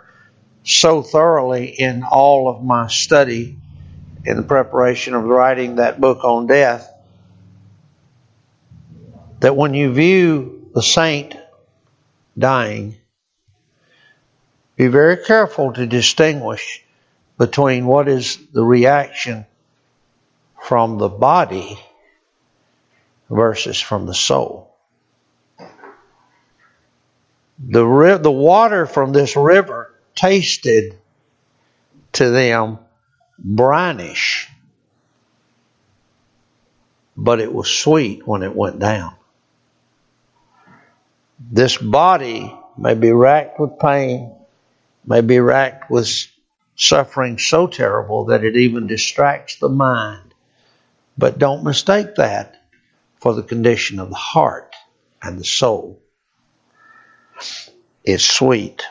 so 0.62 1.02
thoroughly 1.02 1.66
in 1.66 2.04
all 2.04 2.48
of 2.48 2.62
my 2.62 2.88
study 2.88 3.56
in 4.24 4.36
the 4.36 4.42
preparation 4.42 5.14
of 5.14 5.24
writing 5.24 5.76
that 5.76 6.00
book 6.00 6.24
on 6.24 6.46
death 6.46 6.93
that 9.44 9.56
when 9.56 9.74
you 9.74 9.92
view 9.92 10.70
the 10.72 10.82
saint 10.82 11.36
dying, 12.38 12.96
be 14.74 14.86
very 14.86 15.18
careful 15.18 15.70
to 15.70 15.86
distinguish 15.86 16.82
between 17.36 17.84
what 17.84 18.08
is 18.08 18.38
the 18.54 18.64
reaction 18.64 19.44
from 20.62 20.96
the 20.96 21.10
body 21.10 21.78
versus 23.28 23.78
from 23.78 24.06
the 24.06 24.14
soul. 24.14 24.74
The, 27.58 28.18
the 28.22 28.32
water 28.32 28.86
from 28.86 29.12
this 29.12 29.36
river 29.36 29.94
tasted 30.14 30.98
to 32.12 32.30
them 32.30 32.78
brinish, 33.38 34.48
but 37.14 37.40
it 37.40 37.52
was 37.52 37.68
sweet 37.68 38.26
when 38.26 38.42
it 38.42 38.56
went 38.56 38.78
down. 38.78 39.16
This 41.38 41.76
body 41.76 42.54
may 42.76 42.94
be 42.94 43.12
racked 43.12 43.58
with 43.58 43.78
pain, 43.78 44.34
may 45.04 45.20
be 45.20 45.40
racked 45.40 45.90
with 45.90 46.08
suffering 46.76 47.38
so 47.38 47.66
terrible 47.66 48.26
that 48.26 48.44
it 48.44 48.56
even 48.56 48.86
distracts 48.86 49.56
the 49.58 49.68
mind. 49.68 50.34
But 51.16 51.38
don't 51.38 51.64
mistake 51.64 52.16
that 52.16 52.56
for 53.20 53.34
the 53.34 53.42
condition 53.42 53.98
of 53.98 54.10
the 54.10 54.16
heart 54.16 54.74
and 55.22 55.38
the 55.38 55.44
soul. 55.44 56.00
It's 58.04 58.24
sweet. 58.24 58.82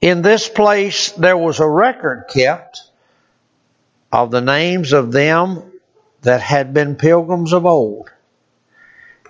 In 0.00 0.22
this 0.22 0.48
place, 0.48 1.12
there 1.12 1.36
was 1.36 1.60
a 1.60 1.68
record 1.68 2.24
kept 2.30 2.82
of 4.10 4.30
the 4.30 4.40
names 4.40 4.92
of 4.92 5.12
them 5.12 5.72
that 6.22 6.40
had 6.40 6.74
been 6.74 6.96
pilgrims 6.96 7.52
of 7.52 7.66
old, 7.66 8.10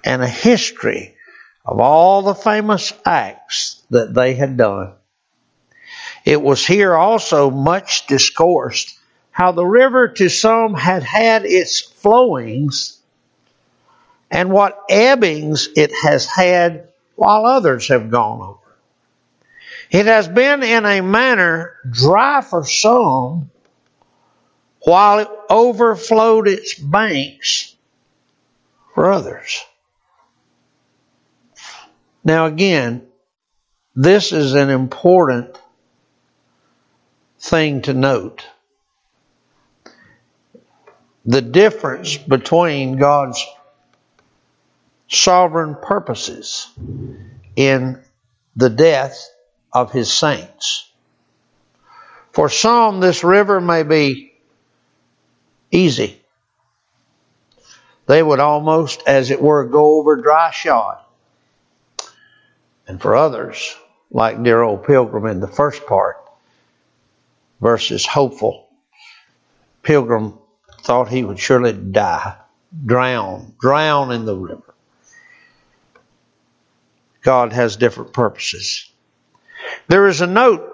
and 0.04 0.22
a 0.22 0.28
history 0.28 1.16
of 1.64 1.80
all 1.80 2.22
the 2.22 2.34
famous 2.34 2.92
acts 3.04 3.82
that 3.90 4.14
they 4.14 4.34
had 4.34 4.56
done. 4.56 4.94
It 6.24 6.40
was 6.40 6.66
here 6.66 6.94
also 6.94 7.50
much 7.50 8.06
discoursed 8.06 8.98
how 9.30 9.52
the 9.52 9.64
river 9.64 10.08
to 10.08 10.28
some 10.28 10.74
had 10.74 11.02
had 11.02 11.46
its 11.46 11.80
flowings 11.80 12.98
and 14.30 14.50
what 14.50 14.88
ebbings 14.88 15.68
it 15.76 15.92
has 16.02 16.26
had 16.26 16.88
while 17.16 17.46
others 17.46 17.88
have 17.88 18.10
gone 18.10 18.40
over. 18.40 18.58
It 19.90 20.06
has 20.06 20.28
been 20.28 20.62
in 20.62 20.86
a 20.86 21.00
manner 21.00 21.74
dry 21.90 22.42
for 22.42 22.64
some, 22.64 23.50
while 24.80 25.18
it 25.18 25.28
overflowed 25.48 26.46
its 26.46 26.74
banks 26.74 27.74
for 28.94 29.10
others. 29.10 29.64
Now, 32.24 32.46
again, 32.46 33.06
this 33.96 34.32
is 34.32 34.54
an 34.54 34.70
important 34.70 35.58
thing 37.38 37.82
to 37.82 37.94
note. 37.94 38.46
The 41.24 41.42
difference 41.42 42.16
between 42.16 42.96
God's 42.96 43.44
sovereign 45.08 45.76
purposes 45.80 46.68
in 47.56 48.00
the 48.56 48.70
death 48.70 49.28
of 49.72 49.92
his 49.92 50.12
saints. 50.12 50.90
For 52.32 52.48
some, 52.48 53.00
this 53.00 53.24
river 53.24 53.60
may 53.60 53.82
be 53.82 54.32
easy. 55.70 56.20
They 58.06 58.22
would 58.22 58.40
almost, 58.40 59.02
as 59.06 59.30
it 59.30 59.40
were, 59.40 59.64
go 59.66 59.98
over 59.98 60.16
dry 60.16 60.50
shod. 60.50 60.98
And 62.90 63.00
for 63.00 63.14
others, 63.14 63.76
like 64.10 64.42
dear 64.42 64.62
old 64.62 64.84
Pilgrim 64.84 65.26
in 65.26 65.38
the 65.38 65.46
first 65.46 65.86
part, 65.86 66.16
versus 67.60 68.04
hopeful, 68.04 68.66
Pilgrim 69.84 70.36
thought 70.82 71.08
he 71.08 71.22
would 71.22 71.38
surely 71.38 71.72
die, 71.72 72.34
drown, 72.84 73.54
drown 73.60 74.10
in 74.10 74.24
the 74.24 74.36
river. 74.36 74.74
God 77.22 77.52
has 77.52 77.76
different 77.76 78.12
purposes. 78.12 78.90
There 79.86 80.08
is 80.08 80.20
a 80.20 80.26
note 80.26 80.68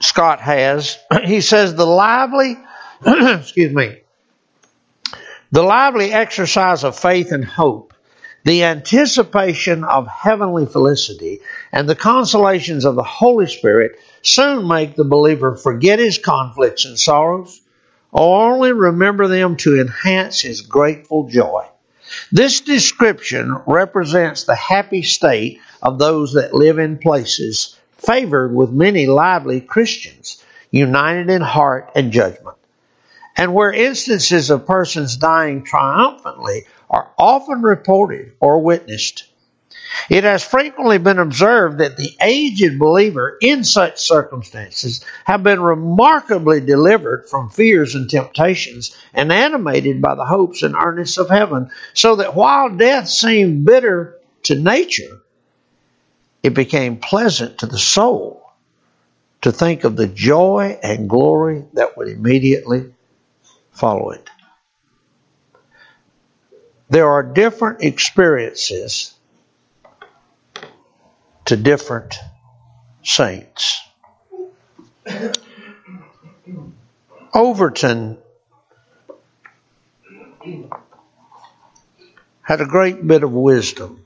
Scott 0.00 0.42
has. 0.42 0.98
He 1.24 1.40
says 1.40 1.74
the 1.74 1.86
lively, 1.86 2.58
excuse 3.06 3.74
me, 3.74 4.02
the 5.52 5.62
lively 5.62 6.12
exercise 6.12 6.84
of 6.84 6.98
faith 6.98 7.32
and 7.32 7.46
hope, 7.46 7.87
the 8.48 8.64
anticipation 8.64 9.84
of 9.84 10.06
heavenly 10.06 10.64
felicity, 10.64 11.40
and 11.70 11.86
the 11.86 11.94
consolations 11.94 12.86
of 12.86 12.94
the 12.94 13.02
Holy 13.02 13.46
Spirit 13.46 14.00
soon 14.22 14.66
make 14.66 14.96
the 14.96 15.04
believer 15.04 15.54
forget 15.54 15.98
his 15.98 16.16
conflicts 16.16 16.86
and 16.86 16.98
sorrows, 16.98 17.60
or 18.10 18.50
only 18.50 18.72
remember 18.72 19.28
them 19.28 19.56
to 19.56 19.78
enhance 19.78 20.40
his 20.40 20.62
grateful 20.62 21.28
joy. 21.28 21.66
This 22.32 22.62
description 22.62 23.54
represents 23.66 24.44
the 24.44 24.56
happy 24.56 25.02
state 25.02 25.60
of 25.82 25.98
those 25.98 26.32
that 26.32 26.54
live 26.54 26.78
in 26.78 26.96
places 26.96 27.76
favored 27.98 28.54
with 28.54 28.70
many 28.70 29.06
lively 29.06 29.60
Christians, 29.60 30.42
united 30.70 31.28
in 31.28 31.42
heart 31.42 31.90
and 31.94 32.12
judgment. 32.12 32.56
And 33.36 33.52
where 33.52 33.72
instances 33.72 34.48
of 34.48 34.66
persons 34.66 35.18
dying 35.18 35.64
triumphantly 35.64 36.64
are 36.90 37.10
often 37.18 37.62
reported 37.62 38.32
or 38.40 38.60
witnessed, 38.62 39.24
it 40.10 40.24
has 40.24 40.44
frequently 40.44 40.98
been 40.98 41.18
observed 41.18 41.78
that 41.78 41.96
the 41.96 42.16
aged 42.20 42.78
believer 42.78 43.36
in 43.40 43.64
such 43.64 44.00
circumstances 44.00 45.04
have 45.24 45.42
been 45.42 45.60
remarkably 45.60 46.60
delivered 46.60 47.28
from 47.28 47.50
fears 47.50 47.94
and 47.94 48.08
temptations 48.08 48.96
and 49.12 49.32
animated 49.32 50.00
by 50.00 50.14
the 50.14 50.24
hopes 50.24 50.62
and 50.62 50.74
earnests 50.74 51.18
of 51.18 51.30
heaven, 51.30 51.70
so 51.94 52.16
that 52.16 52.34
while 52.34 52.74
death 52.76 53.08
seemed 53.08 53.64
bitter 53.64 54.18
to 54.44 54.54
nature, 54.54 55.20
it 56.42 56.54
became 56.54 56.96
pleasant 56.96 57.58
to 57.58 57.66
the 57.66 57.78
soul 57.78 58.42
to 59.42 59.52
think 59.52 59.84
of 59.84 59.96
the 59.96 60.06
joy 60.06 60.78
and 60.82 61.08
glory 61.08 61.64
that 61.74 61.96
would 61.96 62.08
immediately 62.08 62.92
follow 63.72 64.10
it. 64.10 64.28
There 66.90 67.08
are 67.08 67.22
different 67.22 67.82
experiences 67.82 69.14
to 71.44 71.56
different 71.56 72.14
saints. 73.02 73.80
Overton 77.34 78.18
had 82.42 82.60
a 82.62 82.66
great 82.66 83.06
bit 83.06 83.22
of 83.22 83.32
wisdom 83.32 84.02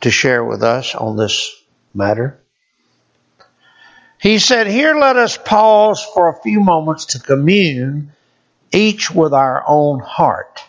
to 0.00 0.10
share 0.10 0.44
with 0.44 0.62
us 0.62 0.94
on 0.94 1.16
this 1.16 1.54
matter. 1.94 2.40
He 4.20 4.40
said, 4.40 4.66
Here 4.66 4.96
let 4.96 5.16
us 5.16 5.36
pause 5.36 6.04
for 6.04 6.28
a 6.28 6.40
few 6.42 6.60
moments 6.60 7.06
to 7.06 7.20
commune, 7.20 8.12
each 8.72 9.10
with 9.10 9.32
our 9.32 9.62
own 9.66 10.00
heart. 10.00 10.60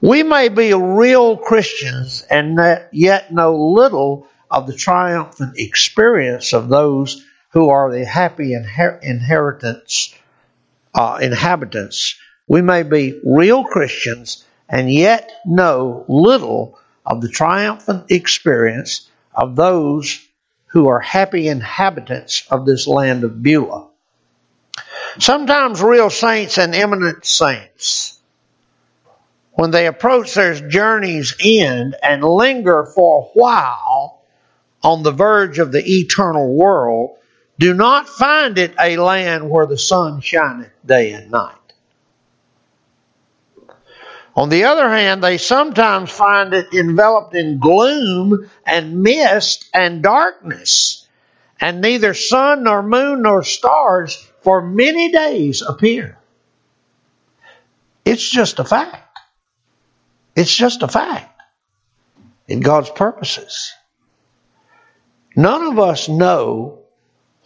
We 0.00 0.22
may 0.22 0.48
be 0.48 0.74
real 0.74 1.36
Christians 1.36 2.22
and 2.30 2.58
yet 2.92 3.32
know 3.32 3.56
little 3.56 4.26
of 4.50 4.66
the 4.66 4.74
triumphant 4.74 5.58
experience 5.58 6.52
of 6.52 6.68
those 6.68 7.24
who 7.50 7.70
are 7.70 7.90
the 7.90 8.04
happy 8.04 8.50
inher- 8.50 9.02
inheritance 9.02 10.14
uh, 10.94 11.18
inhabitants. 11.20 12.16
We 12.46 12.62
may 12.62 12.82
be 12.82 13.20
real 13.24 13.64
Christians 13.64 14.44
and 14.68 14.90
yet 14.90 15.30
know 15.44 16.04
little 16.08 16.78
of 17.04 17.20
the 17.20 17.28
triumphant 17.28 18.10
experience 18.10 19.08
of 19.34 19.56
those 19.56 20.20
who 20.66 20.88
are 20.88 21.00
happy 21.00 21.48
inhabitants 21.48 22.44
of 22.50 22.66
this 22.66 22.86
land 22.86 23.24
of 23.24 23.42
Beulah. 23.42 23.88
Sometimes 25.18 25.82
real 25.82 26.10
saints 26.10 26.58
and 26.58 26.74
eminent 26.74 27.24
saints, 27.24 28.17
when 29.58 29.72
they 29.72 29.88
approach 29.88 30.34
their 30.34 30.54
journey's 30.54 31.34
end 31.42 31.96
and 32.00 32.22
linger 32.22 32.86
for 32.94 33.22
a 33.22 33.24
while 33.36 34.22
on 34.84 35.02
the 35.02 35.10
verge 35.10 35.58
of 35.58 35.72
the 35.72 35.82
eternal 35.84 36.54
world, 36.54 37.16
do 37.58 37.74
not 37.74 38.08
find 38.08 38.56
it 38.56 38.72
a 38.78 38.96
land 38.98 39.50
where 39.50 39.66
the 39.66 39.76
sun 39.76 40.20
shineth 40.20 40.70
day 40.86 41.10
and 41.10 41.32
night. 41.32 41.56
On 44.36 44.48
the 44.48 44.66
other 44.66 44.88
hand, 44.88 45.24
they 45.24 45.38
sometimes 45.38 46.08
find 46.08 46.54
it 46.54 46.72
enveloped 46.72 47.34
in 47.34 47.58
gloom 47.58 48.48
and 48.64 49.02
mist 49.02 49.68
and 49.74 50.04
darkness, 50.04 51.04
and 51.60 51.80
neither 51.80 52.14
sun 52.14 52.62
nor 52.62 52.80
moon 52.80 53.22
nor 53.22 53.42
stars 53.42 54.24
for 54.42 54.62
many 54.62 55.10
days 55.10 55.62
appear. 55.62 56.16
It's 58.04 58.30
just 58.30 58.60
a 58.60 58.64
fact. 58.64 59.07
It's 60.38 60.54
just 60.54 60.84
a 60.84 60.88
fact 60.88 61.42
in 62.46 62.60
God's 62.60 62.90
purposes. 62.90 63.72
None 65.34 65.62
of 65.64 65.80
us 65.80 66.08
know 66.08 66.84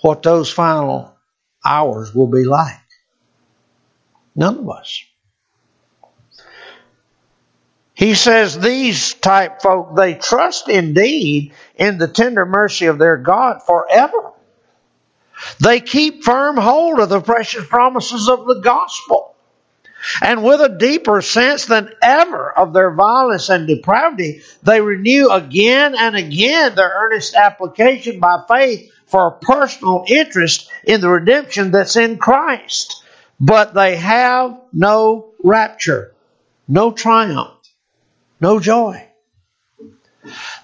what 0.03 0.23
those 0.23 0.53
final 0.53 1.17
hours 1.65 2.15
will 2.15 2.27
be 2.27 2.45
like. 2.45 2.77
None 4.37 4.59
of 4.59 4.69
us. 4.69 5.05
He 7.95 8.13
says 8.13 8.59
these 8.59 9.15
type 9.15 9.63
folk, 9.63 9.97
they 9.97 10.13
trust 10.13 10.69
indeed 10.69 11.55
in 11.77 11.97
the 11.97 12.09
tender 12.09 12.45
mercy 12.45 12.87
of 12.87 12.99
their 12.99 13.17
God 13.17 13.63
forever. 13.63 14.33
They 15.61 15.81
keep 15.81 16.25
firm 16.25 16.59
hold 16.59 17.01
of 17.01 17.09
the 17.09 17.23
precious 17.23 17.67
promises 17.67 18.29
of 18.29 18.45
the 18.45 18.61
gospel. 18.61 19.32
And 20.21 20.45
with 20.45 20.61
a 20.61 20.69
deeper 20.69 21.23
sense 21.23 21.67
than 21.67 21.91
ever 22.03 22.51
of 22.51 22.73
their 22.73 22.93
violence 22.93 23.49
and 23.49 23.67
depravity, 23.67 24.43
they 24.63 24.81
renew 24.81 25.31
again 25.31 25.95
and 25.97 26.17
again 26.17 26.75
their 26.75 26.93
earnest 26.95 27.35
application 27.35 28.21
by 28.21 28.43
faith 28.49 28.91
for 29.07 29.27
a 29.27 29.39
personal 29.39 30.05
interest 30.09 30.71
in 30.85 31.01
the 31.01 31.09
redemption 31.09 31.71
that's 31.71 31.97
in 31.97 32.19
Christ. 32.19 33.05
But 33.39 33.75
they 33.75 33.97
have 33.97 34.61
no 34.73 35.33
rapture, 35.43 36.15
no 36.69 36.93
triumph 36.93 37.63
no 38.43 38.59
joy. 38.59 39.07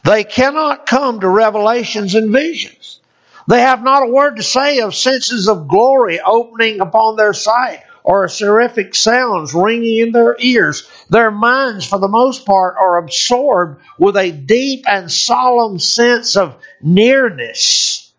They 0.05 0.25
cannot 0.25 0.87
come 0.87 1.21
to 1.21 1.29
revelations 1.29 2.15
and 2.17 2.33
visions. 2.33 3.01
They 3.47 3.61
have 3.61 3.83
not 3.83 4.03
a 4.03 4.11
word 4.11 4.37
to 4.37 4.43
say 4.43 4.81
of 4.81 4.95
senses 4.95 5.49
of 5.49 5.69
glory 5.69 6.21
opening 6.21 6.81
upon 6.81 7.17
their 7.17 7.33
sight 7.33 7.83
or 8.09 8.27
seraphic 8.27 8.95
sounds 8.95 9.53
ringing 9.53 9.99
in 9.99 10.13
their 10.13 10.35
ears. 10.39 10.89
Their 11.11 11.31
minds, 11.31 11.87
for 11.87 11.99
the 11.99 12.09
most 12.09 12.47
part, 12.47 12.77
are 12.81 12.97
absorbed 12.97 13.83
with 13.99 14.17
a 14.17 14.31
deep 14.33 14.87
and 14.89 15.13
solemn 15.13 15.79
sense 15.79 16.35
of 16.35 16.57
nearness 16.81 18.11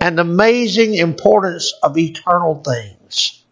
and 0.00 0.18
amazing 0.18 0.94
importance 0.94 1.74
of 1.82 1.98
eternal 1.98 2.62
things. 2.64 3.44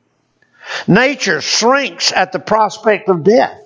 Nature 0.88 1.42
shrinks 1.42 2.10
at 2.10 2.32
the 2.32 2.38
prospect 2.38 3.10
of 3.10 3.24
death 3.24 3.60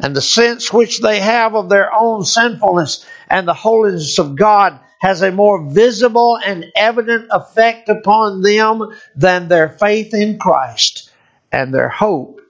and 0.00 0.16
the 0.16 0.22
sense 0.22 0.72
which 0.72 1.00
they 1.00 1.20
have 1.20 1.54
of 1.54 1.68
their 1.68 1.92
own 1.92 2.24
sinfulness 2.24 3.04
and 3.28 3.46
the 3.46 3.52
holiness 3.52 4.18
of 4.18 4.36
God 4.36 4.80
has 5.02 5.20
a 5.20 5.32
more 5.32 5.68
visible 5.68 6.38
and 6.38 6.64
evident 6.76 7.26
effect 7.32 7.88
upon 7.88 8.40
them 8.40 8.80
than 9.16 9.48
their 9.48 9.68
faith 9.68 10.14
in 10.14 10.38
Christ 10.38 11.10
and 11.50 11.74
their 11.74 11.88
hope 11.88 12.40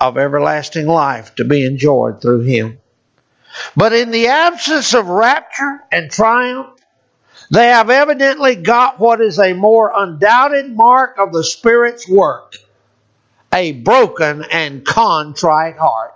of 0.00 0.18
everlasting 0.18 0.88
life 0.88 1.36
to 1.36 1.44
be 1.44 1.64
enjoyed 1.64 2.20
through 2.20 2.40
Him. 2.40 2.80
But 3.76 3.92
in 3.92 4.10
the 4.10 4.26
absence 4.26 4.92
of 4.92 5.06
rapture 5.06 5.84
and 5.92 6.10
triumph, 6.10 6.70
they 7.52 7.68
have 7.68 7.90
evidently 7.90 8.56
got 8.56 8.98
what 8.98 9.20
is 9.20 9.38
a 9.38 9.52
more 9.52 9.92
undoubted 9.94 10.74
mark 10.74 11.16
of 11.18 11.32
the 11.32 11.44
Spirit's 11.44 12.08
work 12.08 12.56
a 13.52 13.70
broken 13.70 14.44
and 14.50 14.84
contrite 14.84 15.76
heart 15.76 16.13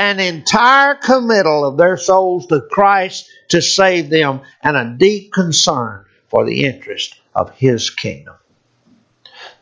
an 0.00 0.18
entire 0.18 0.94
committal 0.94 1.62
of 1.62 1.76
their 1.76 1.98
souls 1.98 2.46
to 2.46 2.62
Christ 2.70 3.28
to 3.50 3.60
save 3.60 4.08
them, 4.08 4.40
and 4.62 4.74
a 4.74 4.96
deep 4.96 5.30
concern 5.30 6.06
for 6.28 6.46
the 6.46 6.64
interest 6.64 7.20
of 7.34 7.50
His 7.50 7.90
kingdom. 7.90 8.34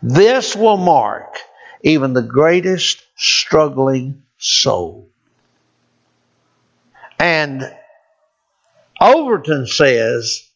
This 0.00 0.54
will 0.54 0.76
mark 0.76 1.38
even 1.82 2.12
the 2.12 2.22
greatest 2.22 3.02
struggling 3.16 4.22
soul. 4.36 5.10
And 7.18 7.68
Overton 9.00 9.66
says 9.66 10.48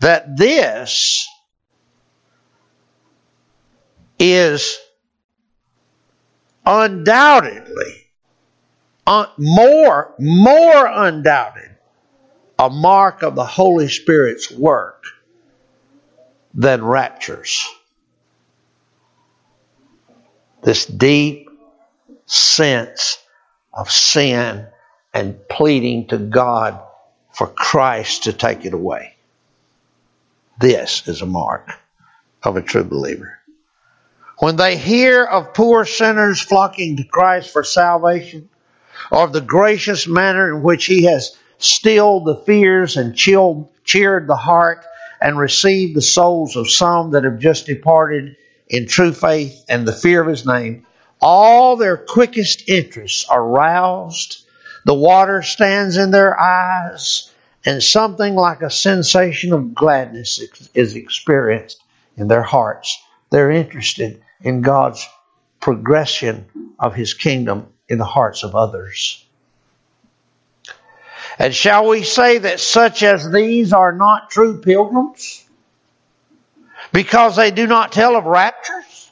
that 0.00 0.38
this 0.38 1.28
is 4.18 4.78
undoubtedly 6.64 8.05
uh, 9.06 9.26
more, 9.38 10.14
more 10.18 10.86
undoubted, 10.86 11.76
a 12.58 12.68
mark 12.68 13.22
of 13.22 13.34
the 13.34 13.44
Holy 13.44 13.88
Spirit's 13.88 14.50
work 14.50 15.04
than 16.54 16.84
raptures. 16.84 17.64
This 20.62 20.86
deep 20.86 21.48
sense 22.26 23.18
of 23.72 23.90
sin 23.90 24.66
and 25.14 25.48
pleading 25.48 26.08
to 26.08 26.18
God 26.18 26.82
for 27.32 27.46
Christ 27.46 28.24
to 28.24 28.32
take 28.32 28.64
it 28.64 28.74
away. 28.74 29.14
This 30.58 31.06
is 31.06 31.22
a 31.22 31.26
mark 31.26 31.68
of 32.42 32.56
a 32.56 32.62
true 32.62 32.84
believer. 32.84 33.38
When 34.38 34.56
they 34.56 34.76
hear 34.76 35.24
of 35.24 35.54
poor 35.54 35.84
sinners 35.84 36.40
flocking 36.40 36.96
to 36.96 37.04
Christ 37.04 37.52
for 37.52 37.62
salvation, 37.62 38.48
of 39.10 39.32
the 39.32 39.40
gracious 39.40 40.06
manner 40.06 40.54
in 40.54 40.62
which 40.62 40.86
he 40.86 41.04
has 41.04 41.36
stilled 41.58 42.26
the 42.26 42.36
fears 42.36 42.96
and 42.96 43.16
chilled, 43.16 43.68
cheered 43.84 44.26
the 44.26 44.36
heart 44.36 44.84
and 45.20 45.38
received 45.38 45.96
the 45.96 46.02
souls 46.02 46.56
of 46.56 46.70
some 46.70 47.12
that 47.12 47.24
have 47.24 47.38
just 47.38 47.66
departed 47.66 48.36
in 48.68 48.86
true 48.86 49.12
faith 49.12 49.64
and 49.68 49.86
the 49.86 49.92
fear 49.92 50.22
of 50.22 50.28
his 50.28 50.46
name, 50.46 50.86
all 51.20 51.76
their 51.76 51.96
quickest 51.96 52.68
interests 52.68 53.26
are 53.28 53.44
roused. 53.44 54.44
The 54.84 54.94
water 54.94 55.42
stands 55.42 55.96
in 55.96 56.10
their 56.10 56.38
eyes, 56.38 57.32
and 57.64 57.82
something 57.82 58.34
like 58.34 58.62
a 58.62 58.70
sensation 58.70 59.52
of 59.52 59.74
gladness 59.74 60.40
is 60.74 60.94
experienced 60.94 61.82
in 62.16 62.28
their 62.28 62.42
hearts. 62.42 63.02
They're 63.30 63.50
interested 63.50 64.22
in 64.40 64.62
God's 64.62 65.06
progression 65.60 66.46
of 66.78 66.94
his 66.94 67.14
kingdom 67.14 67.68
in 67.88 67.98
the 67.98 68.04
hearts 68.04 68.42
of 68.42 68.54
others. 68.54 69.24
And 71.38 71.54
shall 71.54 71.86
we 71.88 72.02
say 72.02 72.38
that 72.38 72.60
such 72.60 73.02
as 73.02 73.30
these 73.30 73.72
are 73.72 73.92
not 73.92 74.30
true 74.30 74.60
pilgrims? 74.60 75.44
Because 76.92 77.36
they 77.36 77.50
do 77.50 77.66
not 77.66 77.92
tell 77.92 78.16
of 78.16 78.24
raptures? 78.24 79.10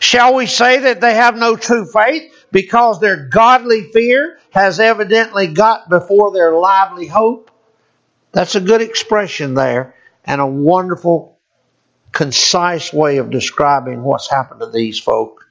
Shall 0.00 0.34
we 0.34 0.46
say 0.46 0.80
that 0.80 1.00
they 1.00 1.14
have 1.14 1.36
no 1.36 1.56
true 1.56 1.86
faith 1.86 2.32
because 2.52 3.00
their 3.00 3.28
godly 3.28 3.90
fear 3.92 4.38
has 4.50 4.80
evidently 4.80 5.48
got 5.48 5.88
before 5.88 6.32
their 6.32 6.52
lively 6.52 7.06
hope? 7.06 7.50
That's 8.32 8.54
a 8.54 8.60
good 8.60 8.82
expression 8.82 9.54
there 9.54 9.94
and 10.24 10.40
a 10.40 10.46
wonderful, 10.46 11.38
concise 12.12 12.92
way 12.92 13.16
of 13.16 13.30
describing 13.30 14.02
what's 14.02 14.30
happened 14.30 14.60
to 14.60 14.70
these 14.70 14.98
folk. 14.98 15.47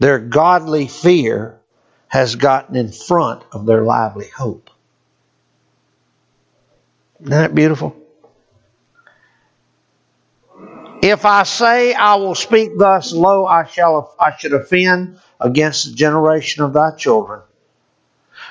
Their 0.00 0.18
godly 0.18 0.88
fear 0.88 1.60
has 2.08 2.34
gotten 2.34 2.74
in 2.74 2.90
front 2.90 3.44
of 3.52 3.66
their 3.66 3.82
lively 3.82 4.28
hope. 4.28 4.70
Isn't 7.20 7.30
that 7.30 7.54
beautiful? 7.54 7.94
If 11.02 11.24
I 11.24 11.44
say 11.44 11.94
I 11.94 12.16
will 12.16 12.34
speak 12.34 12.76
thus, 12.76 13.12
lo, 13.12 13.46
I 13.46 13.64
shall 13.64 14.14
I 14.18 14.36
should 14.36 14.54
offend 14.54 15.18
against 15.38 15.86
the 15.86 15.92
generation 15.94 16.64
of 16.64 16.72
thy 16.72 16.96
children. 16.96 17.42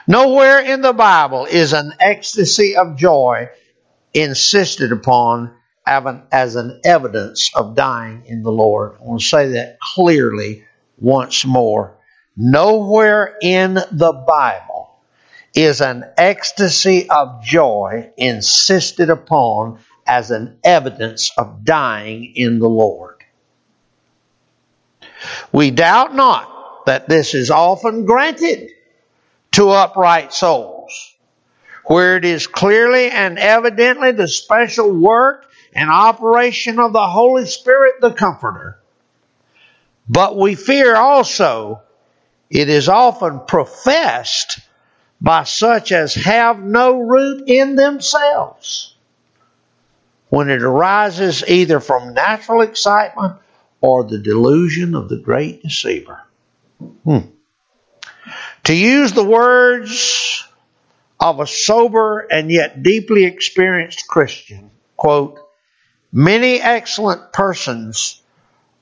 Nowhere 0.07 0.59
in 0.59 0.81
the 0.81 0.93
Bible 0.93 1.45
is 1.45 1.73
an 1.73 1.93
ecstasy 1.99 2.75
of 2.75 2.95
joy 2.95 3.49
insisted 4.13 4.91
upon 4.91 5.53
as 5.85 6.55
an 6.55 6.81
evidence 6.85 7.51
of 7.55 7.75
dying 7.75 8.23
in 8.27 8.43
the 8.43 8.51
Lord. 8.51 8.97
I 8.99 9.03
want 9.03 9.21
to 9.21 9.27
say 9.27 9.47
that 9.49 9.79
clearly 9.95 10.65
once 10.99 11.45
more. 11.45 11.97
Nowhere 12.35 13.37
in 13.41 13.73
the 13.73 14.23
Bible 14.27 14.97
is 15.55 15.81
an 15.81 16.05
ecstasy 16.17 17.09
of 17.09 17.43
joy 17.43 18.11
insisted 18.17 19.09
upon 19.09 19.79
as 20.05 20.31
an 20.31 20.57
evidence 20.63 21.31
of 21.37 21.63
dying 21.63 22.33
in 22.35 22.59
the 22.59 22.69
Lord. 22.69 23.15
We 25.51 25.71
doubt 25.71 26.15
not 26.15 26.85
that 26.85 27.09
this 27.09 27.33
is 27.33 27.51
often 27.51 28.05
granted 28.05 28.69
to 29.51 29.69
upright 29.69 30.33
souls, 30.33 31.15
where 31.85 32.17
it 32.17 32.25
is 32.25 32.47
clearly 32.47 33.09
and 33.09 33.37
evidently 33.37 34.11
the 34.11 34.27
special 34.27 34.91
work 34.91 35.45
and 35.73 35.89
operation 35.89 36.79
of 36.79 36.93
the 36.93 37.07
Holy 37.07 37.45
Spirit, 37.45 37.95
the 38.01 38.11
Comforter. 38.11 38.78
But 40.09 40.35
we 40.35 40.55
fear 40.55 40.95
also 40.95 41.83
it 42.49 42.67
is 42.67 42.89
often 42.89 43.41
professed 43.45 44.59
by 45.21 45.43
such 45.43 45.91
as 45.91 46.15
have 46.15 46.59
no 46.59 46.99
root 46.99 47.43
in 47.47 47.75
themselves 47.75 48.95
when 50.29 50.49
it 50.49 50.63
arises 50.63 51.43
either 51.47 51.79
from 51.79 52.13
natural 52.15 52.61
excitement 52.61 53.37
or 53.81 54.03
the 54.03 54.17
delusion 54.17 54.95
of 54.95 55.09
the 55.09 55.17
great 55.17 55.61
deceiver. 55.61 56.21
Hmm. 57.03 57.19
To 58.65 58.73
use 58.73 59.13
the 59.13 59.23
words 59.23 60.43
of 61.19 61.39
a 61.39 61.47
sober 61.47 62.19
and 62.19 62.51
yet 62.51 62.81
deeply 62.81 63.25
experienced 63.25 64.07
Christian, 64.07 64.71
quote, 64.95 65.39
many 66.11 66.61
excellent 66.61 67.33
persons 67.33 68.21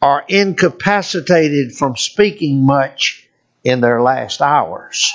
are 0.01 0.23
incapacitated 0.27 1.73
from 1.73 1.95
speaking 1.95 2.63
much 2.63 3.27
in 3.63 3.81
their 3.81 4.01
last 4.01 4.41
hours. 4.41 5.11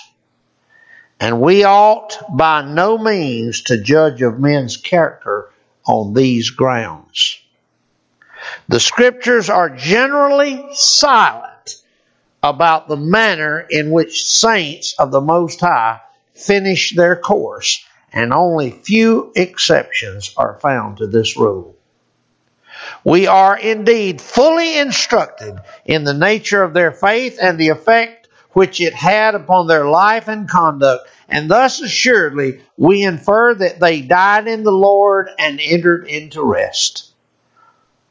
And 1.20 1.40
we 1.40 1.64
ought 1.64 2.18
by 2.36 2.62
no 2.62 2.98
means 2.98 3.62
to 3.62 3.80
judge 3.80 4.22
of 4.22 4.40
men's 4.40 4.76
character 4.76 5.50
on 5.86 6.14
these 6.14 6.50
grounds. 6.50 7.38
The 8.68 8.80
scriptures 8.80 9.48
are 9.48 9.70
generally 9.70 10.66
silent 10.72 11.76
about 12.42 12.88
the 12.88 12.96
manner 12.96 13.64
in 13.70 13.92
which 13.92 14.24
saints 14.24 14.94
of 14.98 15.12
the 15.12 15.20
Most 15.20 15.60
High 15.60 16.00
finish 16.34 16.94
their 16.96 17.14
course, 17.14 17.84
and 18.12 18.32
only 18.32 18.70
few 18.72 19.32
exceptions 19.36 20.34
are 20.36 20.58
found 20.60 20.98
to 20.98 21.06
this 21.06 21.36
rule. 21.36 21.76
We 23.04 23.26
are 23.26 23.58
indeed 23.58 24.20
fully 24.20 24.78
instructed 24.78 25.58
in 25.84 26.04
the 26.04 26.14
nature 26.14 26.62
of 26.62 26.72
their 26.72 26.92
faith 26.92 27.38
and 27.40 27.58
the 27.58 27.70
effect 27.70 28.28
which 28.52 28.80
it 28.80 28.94
had 28.94 29.34
upon 29.34 29.66
their 29.66 29.86
life 29.86 30.28
and 30.28 30.48
conduct, 30.48 31.08
and 31.28 31.50
thus 31.50 31.80
assuredly 31.80 32.60
we 32.76 33.02
infer 33.02 33.54
that 33.54 33.80
they 33.80 34.02
died 34.02 34.46
in 34.46 34.62
the 34.62 34.72
Lord 34.72 35.30
and 35.38 35.58
entered 35.60 36.06
into 36.06 36.42
rest. 36.42 37.12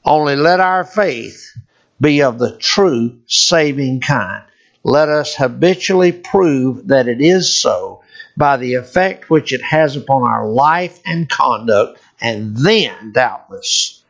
Only 0.04 0.36
let 0.36 0.60
our 0.60 0.84
faith 0.84 1.56
be 2.00 2.24
of 2.24 2.40
the 2.40 2.58
true 2.58 3.20
saving 3.28 4.02
kind. 4.02 4.44
Let 4.84 5.10
us 5.10 5.36
habitually 5.36 6.12
prove 6.12 6.88
that 6.88 7.08
it 7.08 7.22
is 7.22 7.56
so 7.56 8.02
by 8.36 8.58
the 8.58 8.74
effect 8.74 9.30
which 9.30 9.54
it 9.54 9.62
has 9.62 9.96
upon 9.96 10.24
our 10.24 10.48
life 10.48 11.00
and 11.06 11.30
conduct, 11.30 12.00
and 12.20 12.58
then, 12.58 13.12
doubtless, 13.12 14.01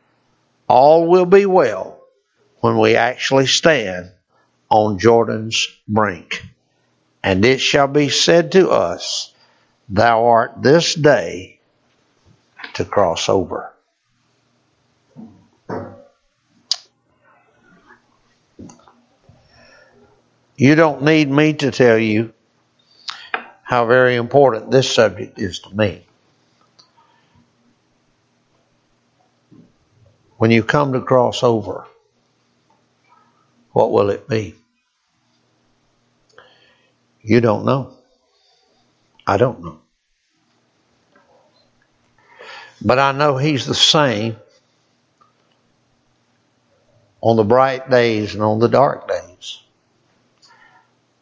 all 0.72 1.06
will 1.06 1.26
be 1.26 1.44
well 1.44 2.00
when 2.60 2.78
we 2.78 2.96
actually 2.96 3.46
stand 3.46 4.10
on 4.70 4.98
Jordan's 4.98 5.68
brink. 5.86 6.46
And 7.22 7.44
it 7.44 7.60
shall 7.60 7.88
be 7.88 8.08
said 8.08 8.52
to 8.52 8.70
us, 8.70 9.34
Thou 9.90 10.24
art 10.24 10.62
this 10.62 10.94
day 10.94 11.60
to 12.72 12.86
cross 12.86 13.28
over. 13.28 13.70
You 20.56 20.74
don't 20.74 21.02
need 21.02 21.30
me 21.30 21.52
to 21.52 21.70
tell 21.70 21.98
you 21.98 22.32
how 23.62 23.84
very 23.84 24.16
important 24.16 24.70
this 24.70 24.90
subject 24.90 25.38
is 25.38 25.58
to 25.60 25.76
me. 25.76 26.06
When 30.42 30.50
you 30.50 30.64
come 30.64 30.92
to 30.94 31.00
cross 31.00 31.44
over, 31.44 31.86
what 33.70 33.92
will 33.92 34.10
it 34.10 34.28
be? 34.28 34.56
You 37.22 37.40
don't 37.40 37.64
know. 37.64 37.96
I 39.24 39.36
don't 39.36 39.62
know. 39.62 39.78
But 42.84 42.98
I 42.98 43.12
know 43.12 43.36
He's 43.36 43.66
the 43.66 43.74
same 43.76 44.36
on 47.20 47.36
the 47.36 47.44
bright 47.44 47.88
days 47.88 48.34
and 48.34 48.42
on 48.42 48.58
the 48.58 48.68
dark 48.68 49.06
days. 49.06 49.62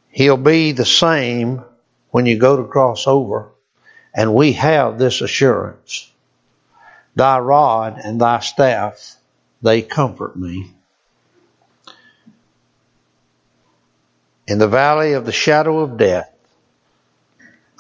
He'll 0.09 0.38
be 0.38 0.72
the 0.72 0.87
same 0.87 1.62
when 2.09 2.24
you 2.24 2.38
go 2.38 2.56
to 2.56 2.64
cross 2.64 3.06
over, 3.06 3.50
and 4.14 4.35
we 4.35 4.52
have 4.52 4.98
this 4.98 5.20
assurance. 5.20 6.11
Thy 7.14 7.38
rod 7.38 7.98
and 8.02 8.20
thy 8.20 8.40
staff, 8.40 9.16
they 9.62 9.82
comfort 9.82 10.36
me. 10.36 10.72
In 14.46 14.58
the 14.58 14.68
valley 14.68 15.12
of 15.12 15.26
the 15.26 15.32
shadow 15.32 15.80
of 15.80 15.96
death, 15.96 16.32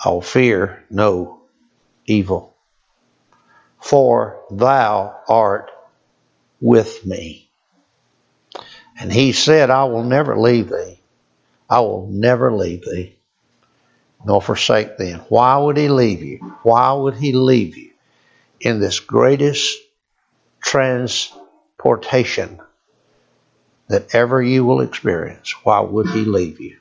I'll 0.04 0.20
fear 0.20 0.84
no 0.90 1.40
evil, 2.06 2.54
for 3.80 4.40
thou 4.50 5.20
art 5.28 5.70
with 6.60 7.04
me. 7.04 7.48
And 8.98 9.12
he 9.12 9.32
said, 9.32 9.70
I 9.70 9.84
will 9.84 10.04
never 10.04 10.38
leave 10.38 10.68
thee. 10.68 11.00
I 11.68 11.80
will 11.80 12.06
never 12.08 12.52
leave 12.52 12.84
thee, 12.84 13.16
nor 14.24 14.42
forsake 14.42 14.98
thee. 14.98 15.12
Why 15.28 15.56
would 15.56 15.76
he 15.76 15.88
leave 15.88 16.22
you? 16.22 16.38
Why 16.62 16.92
would 16.92 17.14
he 17.14 17.32
leave 17.32 17.76
you 17.76 17.89
in 18.60 18.80
this 18.80 19.00
greatest 19.00 19.78
transportation 20.60 22.60
that 23.88 24.14
ever 24.14 24.42
you 24.42 24.64
will 24.64 24.82
experience, 24.82 25.54
why 25.64 25.80
would 25.80 26.08
He 26.08 26.24
leave 26.24 26.60
you? 26.60 26.76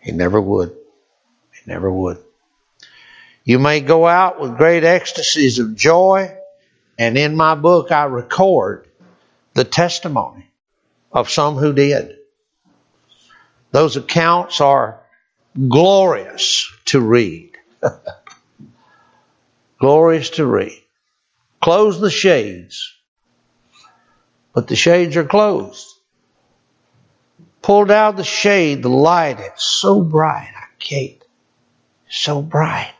He 0.00 0.12
never 0.12 0.40
would. 0.40 0.76
He 1.52 1.60
never 1.66 1.90
would. 1.90 2.18
You 3.42 3.58
may 3.58 3.80
go 3.80 4.06
out 4.06 4.40
with 4.40 4.56
great 4.56 4.84
ecstasies 4.84 5.58
of 5.58 5.74
joy, 5.74 6.36
and 6.98 7.18
in 7.18 7.36
my 7.36 7.54
book 7.54 7.90
I 7.90 8.04
record 8.04 8.86
the 9.54 9.64
testimony 9.64 10.46
of 11.12 11.30
some 11.30 11.56
who 11.56 11.72
did. 11.72 12.16
Those 13.70 13.96
accounts 13.96 14.60
are 14.60 15.00
glorious 15.68 16.70
to 16.86 17.00
read. 17.00 17.52
glorious 19.84 20.30
to 20.30 20.46
read. 20.46 20.82
Close 21.60 22.00
the 22.00 22.10
shades 22.10 22.94
but 24.54 24.68
the 24.68 24.76
shades 24.76 25.16
are 25.16 25.24
closed. 25.24 25.88
Pull 27.60 27.86
down 27.86 28.16
the 28.16 28.24
shade, 28.24 28.82
the 28.82 28.88
light, 28.88 29.40
it's 29.40 29.64
so 29.64 30.00
bright. 30.00 30.52
I 30.54 30.66
can't. 30.78 31.22
So 32.08 32.40
bright. 32.40 32.94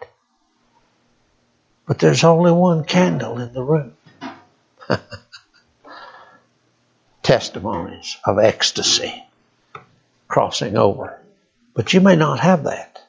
But 1.86 2.00
there's 2.00 2.24
only 2.24 2.50
one 2.50 2.84
candle 2.84 3.38
in 3.38 3.52
the 3.52 3.62
room. 3.62 3.92
Testimonies 7.22 8.16
of 8.24 8.38
ecstasy 8.38 9.22
crossing 10.26 10.76
over. 10.76 11.20
But 11.74 11.92
you 11.92 12.00
may 12.00 12.16
not 12.16 12.40
have 12.40 12.64
that. 12.64 13.00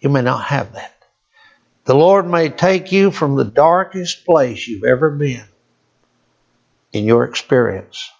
You 0.00 0.10
may 0.10 0.22
not 0.22 0.44
have 0.44 0.74
that. 0.74 0.95
The 1.86 1.94
Lord 1.94 2.28
may 2.28 2.48
take 2.48 2.90
you 2.90 3.12
from 3.12 3.36
the 3.36 3.44
darkest 3.44 4.26
place 4.26 4.66
you've 4.66 4.84
ever 4.84 5.08
been 5.08 5.44
in 6.92 7.04
your 7.04 7.24
experience. 7.24 8.10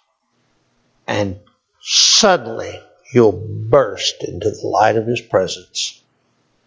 And 1.05 1.39
suddenly 1.81 2.79
you'll 3.13 3.33
burst 3.33 4.23
into 4.23 4.49
the 4.49 4.67
light 4.67 4.95
of 4.95 5.05
His 5.05 5.19
presence 5.19 6.01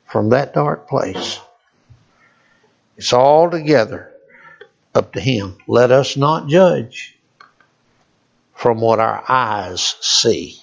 from 0.06 0.28
that 0.30 0.52
dark 0.52 0.88
place. 0.88 1.40
It's 2.98 3.14
all 3.14 3.50
together 3.50 4.12
up 4.94 5.14
to 5.14 5.20
Him. 5.20 5.56
Let 5.66 5.90
us 5.92 6.18
not 6.18 6.48
judge 6.48 7.16
from 8.54 8.78
what 8.78 9.00
our 9.00 9.24
eyes 9.26 9.96
see. 10.02 10.58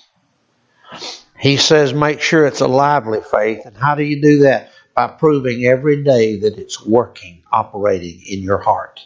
He 1.39 1.57
says, 1.57 1.95
make 1.95 2.21
sure 2.21 2.45
it's 2.45 2.61
a 2.61 2.67
lively 2.67 3.21
faith. 3.21 3.65
And 3.65 3.75
how 3.75 3.95
do 3.95 4.03
you 4.03 4.21
do 4.21 4.39
that? 4.39 4.71
By 4.97 5.05
proving 5.05 5.63
every 5.63 6.03
day 6.03 6.39
that 6.39 6.57
it's 6.57 6.83
working, 6.83 7.43
operating 7.51 8.19
in 8.25 8.41
your 8.41 8.57
heart. 8.57 8.99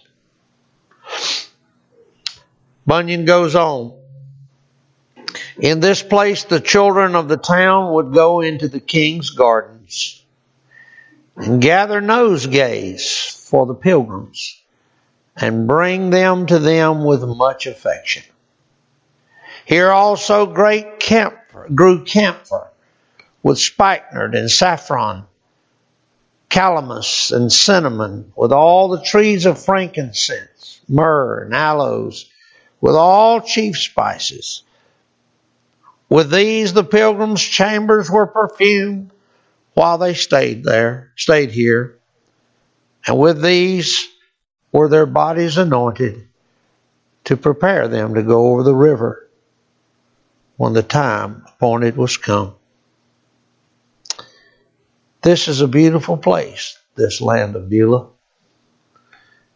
Bunyan 2.88 3.26
goes 3.26 3.56
on. 3.56 4.00
In 5.60 5.82
this 5.82 6.02
place, 6.02 6.46
the 6.46 6.62
children 6.62 7.14
of 7.14 7.28
the 7.28 7.36
town 7.36 7.92
would 7.94 8.14
go 8.14 8.40
into 8.40 8.70
the 8.70 8.80
king's 8.80 9.32
gardens 9.32 10.24
and 11.36 11.62
gather 11.62 12.00
nosegays 12.00 13.50
for 13.50 13.66
the 13.66 13.76
pilgrims 13.76 14.62
and 15.36 15.68
bring 15.68 16.10
them 16.10 16.46
to 16.46 16.60
them 16.60 17.04
with 17.04 17.22
much 17.22 17.68
affection. 17.68 18.24
Here 19.66 19.92
also 19.92 20.46
great 20.46 21.02
camphor, 21.02 21.68
grew 21.76 22.06
camphor 22.06 22.70
with 23.44 23.60
spikenard 23.60 24.36
and 24.36 24.50
saffron, 24.50 25.26
calamus 26.52 27.32
and 27.32 27.52
cinnamon, 27.52 28.34
with 28.36 28.52
all 28.52 28.90
the 28.90 29.02
trees 29.02 29.46
of 29.46 29.64
frankincense, 29.64 30.82
myrrh 30.88 31.44
and 31.44 31.56
aloes, 31.56 32.30
with 32.82 32.94
all 32.94 33.40
chief 33.42 33.78
spices. 33.78 34.64
With 36.10 36.30
these 36.30 36.74
the 36.74 36.84
pilgrims' 36.84 37.42
chambers 37.42 38.12
were 38.12 38.28
perfumed 38.28 39.12
while 39.74 39.98
they 39.98 40.14
stayed 40.14 40.66
there, 40.66 41.14
stayed 41.16 41.52
here. 41.52 41.98
And 43.08 43.18
with 43.18 43.42
these 43.42 44.10
were 44.74 44.90
their 44.90 45.06
bodies 45.06 45.58
anointed 45.58 46.28
to 47.24 47.38
prepare 47.38 47.88
them 47.88 48.16
to 48.16 48.24
go 48.24 48.52
over 48.52 48.64
the 48.64 48.76
river 48.76 49.30
when 50.58 50.74
the 50.74 50.84
time 50.84 51.46
appointed 51.48 51.96
was 51.96 52.18
come. 52.18 52.56
This 55.22 55.48
is 55.48 55.62
a 55.62 55.68
beautiful 55.68 56.18
place, 56.18 56.80
this 56.96 57.22
land 57.22 57.56
of 57.56 57.70
Beulah, 57.70 58.08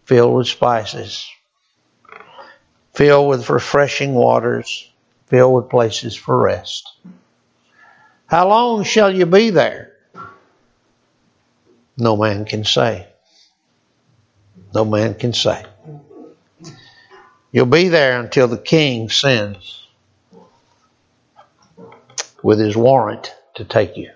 filled 0.06 0.36
with 0.36 0.48
spices, 0.48 1.28
filled 2.94 3.30
with 3.30 3.50
refreshing 3.50 4.14
waters, 4.14 4.92
filled 5.26 5.56
with 5.56 5.72
places 5.72 6.16
for 6.16 6.38
rest. 6.38 6.88
How 8.28 8.48
long 8.48 8.84
shall 8.84 9.14
you 9.14 9.26
be 9.26 9.50
there? 9.50 9.94
No 11.98 12.16
man 12.16 12.46
can 12.46 12.64
say. 12.64 13.08
No 14.74 14.86
man 14.86 15.16
can 15.16 15.34
say. 15.34 15.66
You'll 17.52 17.66
be 17.66 17.88
there 17.88 18.20
until 18.20 18.48
the 18.48 18.58
king 18.58 19.10
sends 19.10 19.88
with 22.44 22.60
his 22.60 22.78
warrant 22.78 23.34
to 23.56 23.66
take 23.66 23.98
you. 23.98 24.12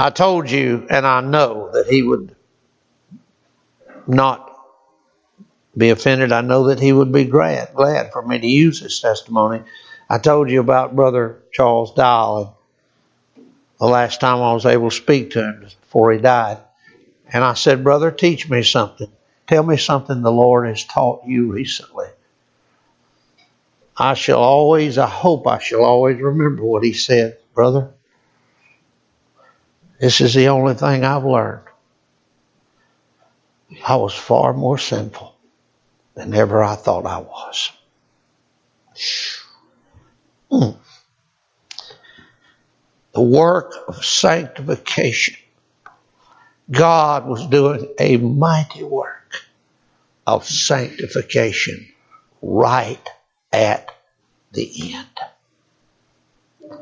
I 0.00 0.10
told 0.10 0.48
you, 0.48 0.86
and 0.88 1.04
I 1.04 1.20
know 1.20 1.72
that 1.72 1.88
he 1.88 2.04
would 2.04 2.36
not 4.06 4.56
be 5.76 5.90
offended. 5.90 6.30
I 6.30 6.40
know 6.40 6.68
that 6.68 6.78
he 6.78 6.92
would 6.92 7.10
be 7.10 7.24
glad, 7.24 7.74
glad 7.74 8.12
for 8.12 8.22
me 8.22 8.38
to 8.38 8.46
use 8.46 8.78
his 8.78 9.00
testimony. 9.00 9.64
I 10.08 10.18
told 10.18 10.50
you 10.50 10.60
about 10.60 10.94
Brother 10.94 11.42
Charles 11.50 11.94
Dial 11.94 12.56
the 13.80 13.86
last 13.86 14.20
time 14.20 14.40
I 14.40 14.52
was 14.52 14.66
able 14.66 14.90
to 14.90 14.96
speak 14.96 15.32
to 15.32 15.42
him 15.42 15.66
before 15.80 16.12
he 16.12 16.20
died. 16.20 16.58
And 17.32 17.42
I 17.42 17.54
said, 17.54 17.82
Brother, 17.82 18.12
teach 18.12 18.48
me 18.48 18.62
something. 18.62 19.10
Tell 19.48 19.64
me 19.64 19.76
something 19.76 20.22
the 20.22 20.30
Lord 20.30 20.68
has 20.68 20.84
taught 20.84 21.26
you 21.26 21.50
recently. 21.50 22.06
I 23.96 24.14
shall 24.14 24.38
always, 24.38 24.96
I 24.96 25.08
hope 25.08 25.48
I 25.48 25.58
shall 25.58 25.84
always 25.84 26.20
remember 26.20 26.62
what 26.62 26.84
he 26.84 26.92
said, 26.92 27.38
brother. 27.52 27.90
This 29.98 30.20
is 30.20 30.34
the 30.34 30.48
only 30.48 30.74
thing 30.74 31.04
I've 31.04 31.24
learned. 31.24 31.66
I 33.86 33.96
was 33.96 34.14
far 34.14 34.52
more 34.52 34.78
sinful 34.78 35.34
than 36.14 36.34
ever 36.34 36.62
I 36.62 36.76
thought 36.76 37.04
I 37.04 37.18
was. 37.18 37.70
Mm. 40.50 40.76
The 43.12 43.22
work 43.22 43.74
of 43.88 44.04
sanctification. 44.04 45.36
God 46.70 47.26
was 47.26 47.46
doing 47.46 47.88
a 47.98 48.16
mighty 48.18 48.84
work 48.84 49.42
of 50.26 50.46
sanctification 50.46 51.88
right 52.42 53.08
at 53.52 53.90
the 54.52 54.94
end. 54.94 56.80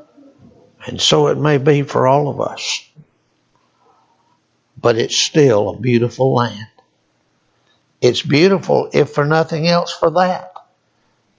And 0.87 1.01
so 1.01 1.29
it 1.29 1.39
may 1.39 1.59
be 1.59 1.83
for 1.83 2.07
all 2.07 2.29
of 2.29 2.41
us. 2.41 2.89
But 4.81 4.99
it's 4.99 5.17
still 5.17 5.71
a 5.71 5.79
beautiful 5.79 6.35
land. 6.35 6.69
It's 8.01 8.23
beautiful, 8.23 8.91
if 8.93 9.11
for 9.11 9.25
nothing 9.25 9.67
else, 9.67 9.93
for 9.93 10.11
that, 10.11 10.53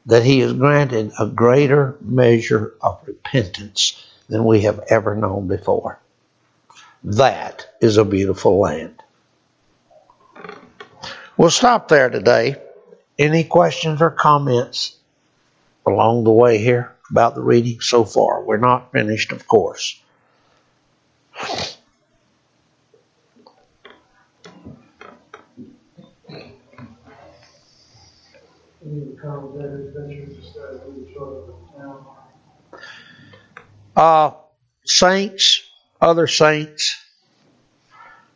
that 0.08 0.24
He 0.24 0.40
has 0.40 0.54
granted 0.54 1.12
a 1.20 1.28
greater 1.28 1.98
measure 2.02 2.74
of 2.82 3.00
repentance 3.06 4.04
than 4.28 4.44
we 4.44 4.62
have 4.62 4.84
ever 4.90 5.16
known 5.16 5.48
before. 5.48 6.00
That 7.04 7.68
is 7.80 7.98
a 7.98 8.06
beautiful 8.06 8.60
land. 8.60 9.02
We'll 11.38 11.52
stop 11.52 11.88
there 11.88 12.10
today. 12.10 12.56
Any 13.20 13.44
questions 13.44 14.02
or 14.02 14.10
comments? 14.10 14.98
along 15.88 16.26
the 16.26 16.32
way 16.32 16.58
here 16.58 16.94
about 17.10 17.34
the 17.34 17.42
reading 17.42 17.80
so 17.80 18.04
far. 18.04 18.44
We're 18.44 18.58
not 18.58 18.92
finished, 18.92 19.32
of 19.32 19.48
course. 19.48 20.00
Uh, 33.96 34.32
saints, 34.86 35.64
other 36.00 36.28
saints. 36.28 37.04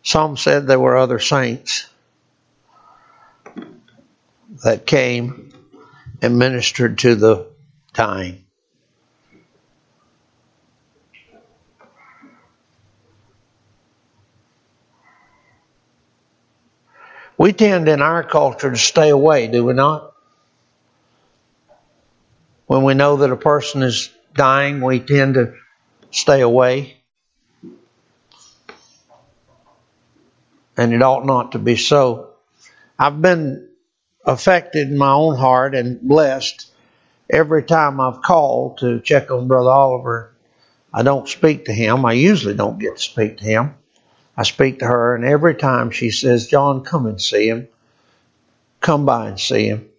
Some 0.03 0.35
said 0.35 0.67
there 0.67 0.79
were 0.79 0.97
other 0.97 1.19
saints 1.19 1.87
that 4.63 4.85
came 4.85 5.53
and 6.21 6.39
ministered 6.39 6.97
to 6.99 7.15
the 7.15 7.47
dying. 7.93 8.43
We 17.37 17.53
tend 17.53 17.87
in 17.87 18.01
our 18.01 18.23
culture 18.23 18.69
to 18.69 18.77
stay 18.77 19.09
away, 19.09 19.47
do 19.47 19.65
we 19.65 19.73
not? 19.73 20.10
When 22.71 22.83
we 22.83 22.93
know 22.93 23.17
that 23.17 23.29
a 23.29 23.35
person 23.35 23.83
is 23.83 24.09
dying, 24.33 24.79
we 24.79 25.01
tend 25.01 25.33
to 25.33 25.55
stay 26.09 26.39
away. 26.39 26.95
And 30.77 30.93
it 30.93 31.01
ought 31.01 31.25
not 31.25 31.51
to 31.51 31.59
be 31.59 31.75
so. 31.75 32.29
I've 32.97 33.21
been 33.21 33.67
affected 34.25 34.87
in 34.87 34.97
my 34.97 35.11
own 35.11 35.35
heart 35.35 35.75
and 35.75 35.99
blessed 35.99 36.71
every 37.29 37.63
time 37.63 37.99
I've 37.99 38.21
called 38.21 38.77
to 38.77 39.01
check 39.01 39.31
on 39.31 39.49
Brother 39.49 39.69
Oliver. 39.69 40.33
I 40.93 41.03
don't 41.03 41.27
speak 41.27 41.65
to 41.65 41.73
him. 41.73 42.05
I 42.05 42.13
usually 42.13 42.55
don't 42.55 42.79
get 42.79 42.95
to 42.95 43.03
speak 43.03 43.39
to 43.39 43.43
him. 43.43 43.73
I 44.37 44.43
speak 44.43 44.79
to 44.79 44.85
her, 44.85 45.13
and 45.13 45.25
every 45.25 45.55
time 45.55 45.91
she 45.91 46.09
says, 46.09 46.47
John, 46.47 46.85
come 46.85 47.05
and 47.05 47.21
see 47.21 47.49
him. 47.49 47.67
Come 48.79 49.05
by 49.05 49.27
and 49.27 49.37
see 49.37 49.67
him. 49.67 49.90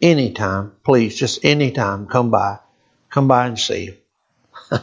Anytime, 0.00 0.72
please, 0.84 1.16
just 1.16 1.44
anytime, 1.44 2.06
come 2.06 2.30
by. 2.30 2.58
Come 3.10 3.28
by 3.28 3.46
and 3.46 3.58
see 3.58 3.96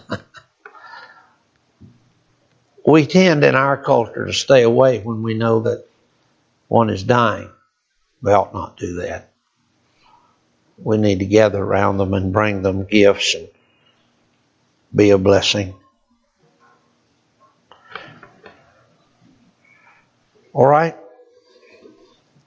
we 2.86 3.06
tend 3.06 3.44
in 3.44 3.56
our 3.56 3.78
culture 3.78 4.26
to 4.26 4.34
stay 4.34 4.64
away 4.64 5.00
when 5.00 5.24
we 5.24 5.34
know 5.34 5.62
that 5.62 5.86
one 6.68 6.90
is 6.90 7.04
dying. 7.04 7.50
We 8.22 8.32
ought 8.32 8.54
not 8.54 8.78
do 8.78 8.96
that. 8.96 9.32
We 10.78 10.98
need 10.98 11.20
to 11.20 11.26
gather 11.26 11.62
around 11.62 11.98
them 11.98 12.14
and 12.14 12.34
bring 12.34 12.62
them 12.62 12.86
gifts 12.86 13.36
and 13.36 13.48
be 14.94 15.12
a 15.12 15.18
blessing. 15.18 15.76
All 20.54 20.68
right? 20.68 20.96